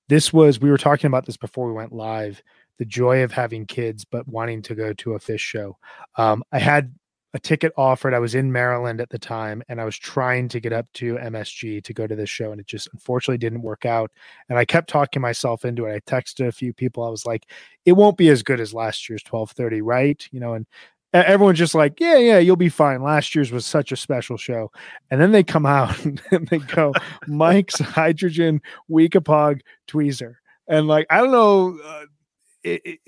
[0.09, 2.41] this was we were talking about this before we went live.
[2.79, 5.77] The joy of having kids, but wanting to go to a Phish show.
[6.17, 6.93] Um, I had
[7.33, 8.13] a ticket offered.
[8.13, 11.15] I was in Maryland at the time and I was trying to get up to
[11.15, 14.11] MSG to go to this show and it just unfortunately didn't work out.
[14.49, 15.95] And I kept talking myself into it.
[15.95, 17.03] I texted a few people.
[17.03, 17.49] I was like,
[17.85, 20.27] it won't be as good as last year's 1230, right?
[20.31, 20.67] You know, and
[21.13, 23.01] everyone's just like, yeah, yeah, you'll be fine.
[23.01, 24.71] Last year's was such a special show.
[25.09, 26.93] And then they come out and they go,
[27.27, 30.35] Mike's Hydrogen, Weekapaug, Tweezer.
[30.67, 32.05] And like, I don't know, uh,
[32.63, 32.99] it, it,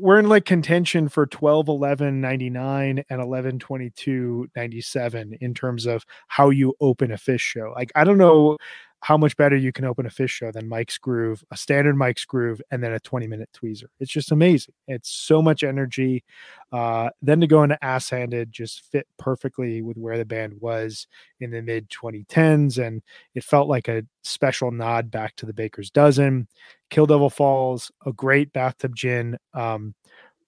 [0.00, 6.04] we're in like contention for 12 11 99 and 11 22 97 in terms of
[6.28, 7.72] how you open a Phish show.
[7.74, 8.56] Like i don't know
[9.00, 12.24] how much better you can open a Phish show than mike's groove a standard mike's
[12.24, 16.24] groove and then a 20 minute tweezer it's just amazing it's so much energy
[16.72, 21.06] uh then to go into ass handed just fit perfectly with where the band was
[21.40, 23.02] in the mid 2010s and
[23.34, 26.48] it felt like a special nod back to the baker's dozen
[26.90, 29.38] Kill Devil Falls, a great bathtub gin.
[29.54, 29.94] Um,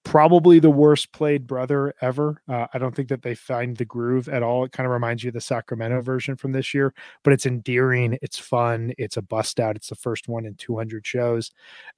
[0.05, 2.41] probably the worst played brother ever.
[2.49, 4.65] Uh, I don't think that they find the groove at all.
[4.65, 6.95] It kind of reminds you of the Sacramento version from this year,
[7.25, 8.19] but it's endearing.
[8.23, 8.93] It's fun.
[8.99, 9.77] It's a bust out.
[9.77, 11.51] It's the first one in 200 shows,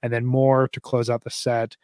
[0.03, 1.77] and then more to close out the set.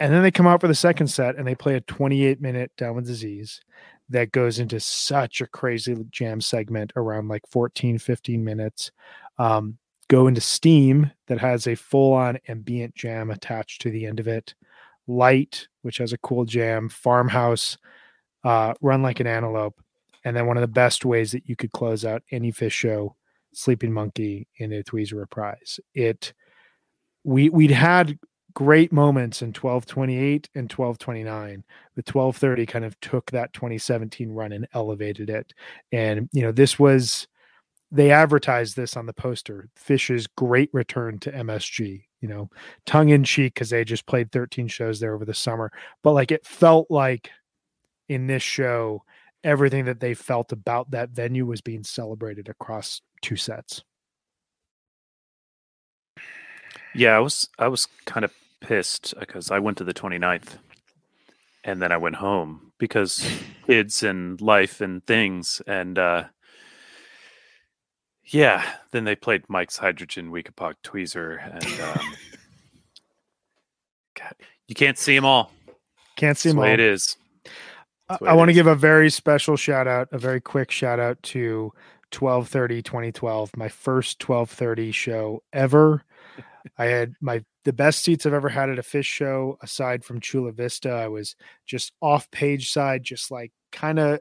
[0.00, 2.72] And then they come out for the second set and they play a 28 minute
[2.78, 3.60] Down with Disease
[4.08, 8.90] that goes into such a crazy jam segment around like 14, 15 minutes.
[9.38, 9.78] Um,
[10.08, 14.26] go into Steam that has a full on ambient jam attached to the end of
[14.26, 14.54] it.
[15.10, 16.88] Light, which has a cool jam.
[16.88, 17.76] Farmhouse,
[18.44, 19.80] uh, Run Like an Antelope.
[20.24, 23.16] And then one of the best ways that you could close out any Phish show,
[23.52, 25.80] Sleeping Monkey in a Tweezer reprise.
[25.94, 26.34] It,
[27.24, 28.18] we, we'd had
[28.54, 31.64] great moments in 1228 and 1229
[31.94, 35.52] the 1230 kind of took that 2017 run and elevated it
[35.92, 37.28] and you know this was
[37.92, 42.50] they advertised this on the poster Phish's great return to msg you know
[42.86, 45.72] tongue in cheek because they just played 13 shows there over the summer
[46.02, 47.30] but like it felt like
[48.08, 49.02] in this show
[49.44, 53.82] everything that they felt about that venue was being celebrated across two sets.
[56.94, 60.58] Yeah, I was I was kind of pissed because I went to the 29th
[61.64, 63.26] and then I went home because
[63.66, 66.24] kids and life and things and uh
[68.30, 72.14] yeah, then they played Mike's Hydrogen Weekapaug Tweezer and um
[74.18, 74.34] God,
[74.68, 75.52] you can't see them all.
[76.16, 76.72] can't see That's them all.
[76.72, 77.16] it is.
[78.08, 81.00] I, That's I want to give a very special shout out, a very quick shout
[81.00, 81.72] out to
[82.12, 86.04] 1230 2012, my first 1230 show ever.
[86.76, 90.20] I had my the best seats I've ever had at a Phish show, aside from
[90.20, 90.90] Chula Vista.
[90.90, 91.36] I was
[91.66, 94.20] just off page side, just like kind of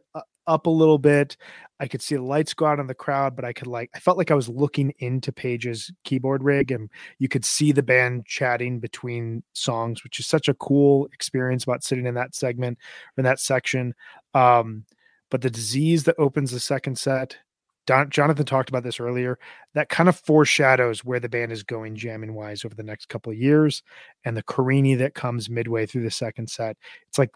[0.50, 1.38] up a little bit.
[1.80, 4.00] I could see the lights go out on the crowd, but I could like I
[4.00, 6.90] felt like I was looking into Page's keyboard rig, and
[7.20, 11.84] you could see the band chatting between songs, which is such a cool experience about
[11.84, 12.78] sitting in that segment
[13.18, 13.94] or in that section.
[14.34, 14.86] Um,
[15.30, 17.38] but the disease that opens the second set
[17.90, 19.40] Don, Jonathan talked about this earlier.
[19.74, 23.32] That kind of foreshadows where the band is going jamming wise over the next couple
[23.32, 23.82] of years.
[24.24, 26.78] And the Carini that comes midway through the second set,
[27.08, 27.32] it's like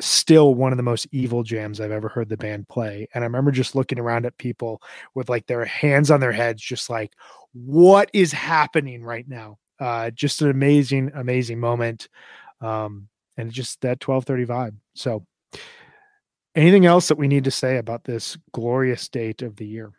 [0.00, 3.08] still one of the most evil jams I've ever heard the band play.
[3.14, 4.82] And I remember just looking around at people
[5.14, 7.12] with like their hands on their heads, just like,
[7.52, 9.58] what is happening right now?
[9.78, 12.08] Uh, just an amazing, amazing moment.
[12.60, 14.76] Um, and just that 1230 vibe.
[14.94, 15.26] So
[16.56, 19.90] Anything else that we need to say about this glorious date of the year?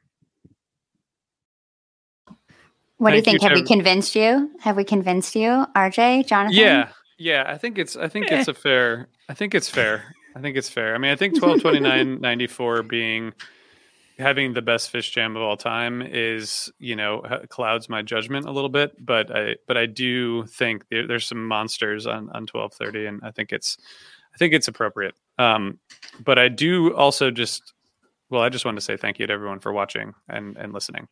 [2.97, 3.41] What Thank do you think?
[3.41, 4.51] You, Have we convinced you?
[4.61, 6.57] Have we convinced you, RJ, Jonathan?
[6.57, 7.45] Yeah, yeah.
[7.47, 7.95] I think it's.
[7.95, 9.07] I think it's a fair.
[9.29, 10.15] I think it's fair.
[10.35, 10.95] I think it's fair.
[10.95, 13.33] I mean, I think twelve twenty nine ninety four being
[14.17, 18.51] having the best Phish jam of all time is you know clouds my judgment a
[18.51, 22.73] little bit, but I but I do think there, there's some monsters on on twelve
[22.73, 23.77] thirty, and I think it's
[24.33, 25.15] I think it's appropriate.
[25.37, 25.79] Um,
[26.23, 27.73] but I do also just,
[28.29, 31.07] well, I just want to say thank you to everyone for watching and and listening,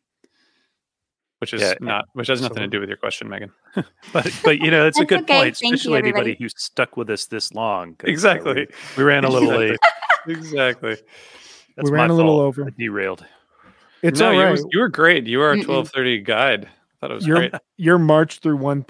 [1.43, 3.51] which is yeah, not, which has nothing to do with your question, Megan.
[4.13, 5.39] but but you know, it's a good okay.
[5.39, 7.97] point, especially you, anybody who's stuck with us this long.
[8.05, 9.77] Exactly, we, we, ran a little late.
[10.25, 10.95] exactly.
[11.75, 12.63] That's we ran a little over.
[12.63, 13.25] I derailed.
[14.01, 14.57] It's no, all right.
[14.57, 15.27] You were, you were great.
[15.27, 16.69] You were a twelve thirty guide
[17.03, 17.53] thought it was your, great.
[17.77, 18.85] Your March through 1.0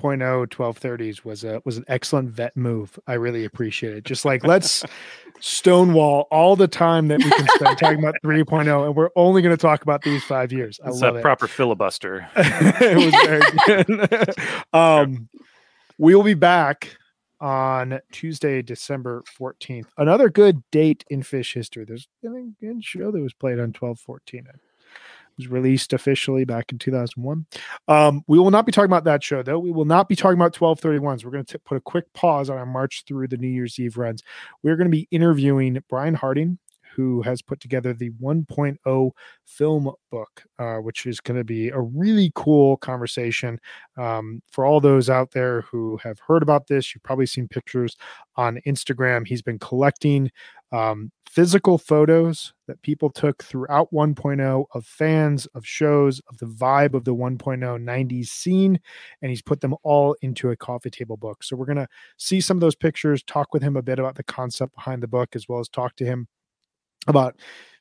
[0.48, 2.99] 1230s was a was an excellent vet move.
[3.07, 4.03] I really appreciate it.
[4.03, 4.85] Just like let's
[5.40, 9.56] stonewall all the time that we can spend talking about 3.0 and we're only going
[9.56, 10.80] to talk about these 5 years.
[10.84, 11.22] I it's love a it.
[11.22, 12.27] proper filibuster.
[12.35, 14.35] it was very good.
[14.73, 15.27] um
[15.98, 16.95] we'll be back
[17.41, 19.88] on Tuesday, December 14th.
[19.98, 21.84] Another good date in Phish history.
[21.84, 22.30] There's a
[22.61, 24.48] good show that was played on 1214
[25.38, 27.45] was released officially back in 2001.
[27.88, 29.60] Um, we will not be talking about that show, though.
[29.60, 31.23] We will not be talking about 1231s.
[31.23, 33.97] We're going to put a quick pause on our march through the New Year's Eve
[33.97, 34.23] runs.
[34.61, 36.60] We're going to be interviewing Brian Harding,
[36.95, 39.11] who has put together the 1.0
[39.45, 43.60] film book, uh, which is going to be a really cool conversation.
[43.97, 47.95] Um, for all those out there who have heard about this, you've probably seen pictures
[48.35, 49.27] on Instagram.
[49.27, 50.31] He's been collecting
[50.73, 56.95] um, physical photos that people took throughout 1.0 of fans, of shows, of the vibe
[56.95, 58.79] of the 1.0 90s scene,
[59.21, 61.43] and he's put them all into a coffee table book.
[61.43, 61.87] So we're going to
[62.17, 65.07] see some of those pictures, talk with him a bit about the concept behind the
[65.07, 66.27] book, as well as talk to him
[67.07, 67.35] about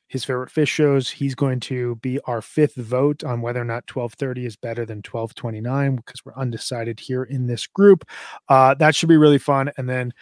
[0.07, 1.09] his favorite Phish shows.
[1.09, 4.97] He's going to be our fifth vote on whether or not 1230 is better than
[4.97, 8.05] 1229 because we're undecided here in this group.
[8.47, 9.71] Uh, that should be really fun.
[9.77, 10.13] And then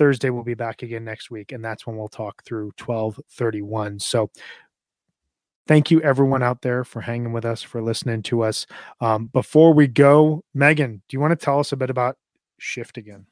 [0.00, 3.98] Thursday we'll be back again next week, and that's when we'll talk through 1231.
[3.98, 4.30] So
[5.66, 8.66] thank you everyone out there for hanging with us, for listening to us.
[9.02, 12.16] Um, before we go, Megan, do you want to tell us a bit about
[12.56, 13.26] Shift again?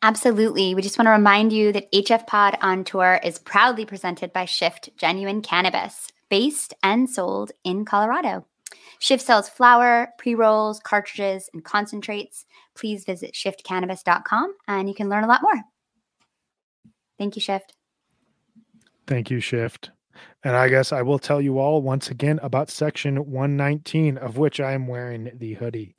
[0.00, 0.76] Absolutely.
[0.76, 4.44] We just want to remind you that HF Pod on Tour is proudly presented by
[4.44, 8.46] Shift Genuine Cannabis, based and sold in Colorado.
[9.00, 12.46] Shift sells flower, pre rolls, cartridges, and concentrates.
[12.74, 15.54] Please visit shiftcannabis.com and you can learn a lot more.
[17.18, 17.74] Thank you, Shift.
[19.06, 19.90] Thank you, Shift.
[20.42, 24.60] And I guess I will tell you all once again about section 119, of which
[24.60, 25.96] I am wearing the hoodie.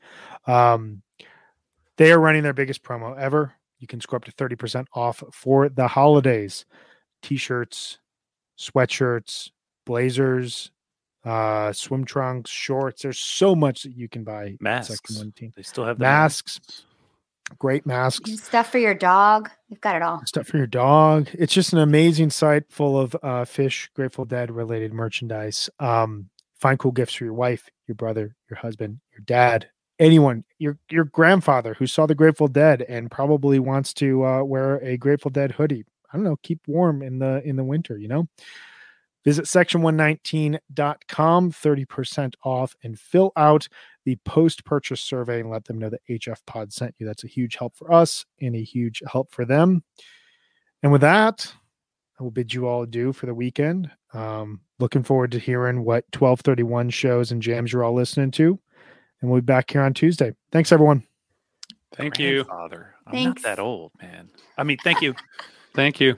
[0.47, 1.01] Um,
[1.97, 3.53] they are running their biggest promo ever.
[3.79, 6.65] You can score up to 30% off for the holidays.
[7.21, 7.99] T shirts,
[8.57, 9.51] sweatshirts,
[9.85, 10.71] blazers,
[11.25, 13.01] uh, swim trunks, shorts.
[13.01, 14.57] There's so much that you can buy.
[14.59, 15.23] Masks.
[15.55, 16.59] They still have masks.
[16.59, 16.85] masks.
[17.59, 18.31] Great masks.
[18.41, 19.51] Stuff for your dog.
[19.69, 20.21] We've got it all.
[20.25, 21.29] Stuff for your dog.
[21.33, 25.69] It's just an amazing site full of uh, Phish, Grateful Dead related merchandise.
[25.79, 29.67] Um, find cool gifts for your wife, your brother, your husband, your dad,
[29.99, 34.77] anyone, your your grandfather who saw the Grateful Dead and probably wants to uh, wear
[34.77, 35.85] a Grateful Dead hoodie.
[36.11, 38.27] I don't know, keep warm in the in the winter, you know.
[39.25, 43.67] Visit section119.com, 30% off, and fill out
[44.05, 47.07] the post purchase survey and let them know that HF Pod sent you.
[47.07, 49.83] That's a huge help for us and a huge help for them.
[50.83, 51.51] And with that,
[52.19, 53.89] I will bid you all adieu for the weekend.
[54.13, 58.59] Um, looking forward to hearing what 1231 shows and jams you're all listening to.
[59.21, 60.33] And we'll be back here on Tuesday.
[60.51, 61.03] Thanks, everyone.
[61.95, 62.43] Thank you.
[62.43, 62.93] Father.
[63.07, 63.43] I'm Thanks.
[63.43, 64.29] not that old, man.
[64.57, 65.15] I mean, thank you.
[65.73, 66.17] thank you.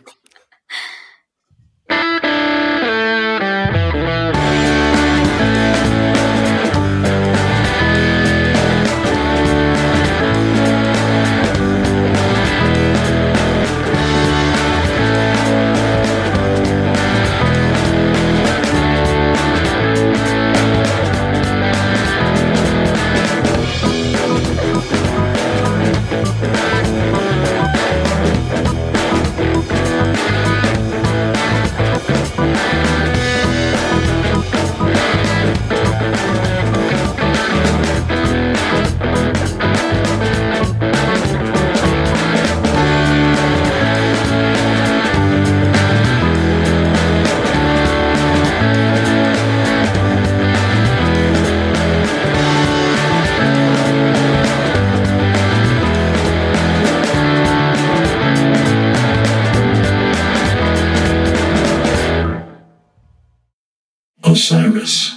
[64.78, 65.17] Osiris.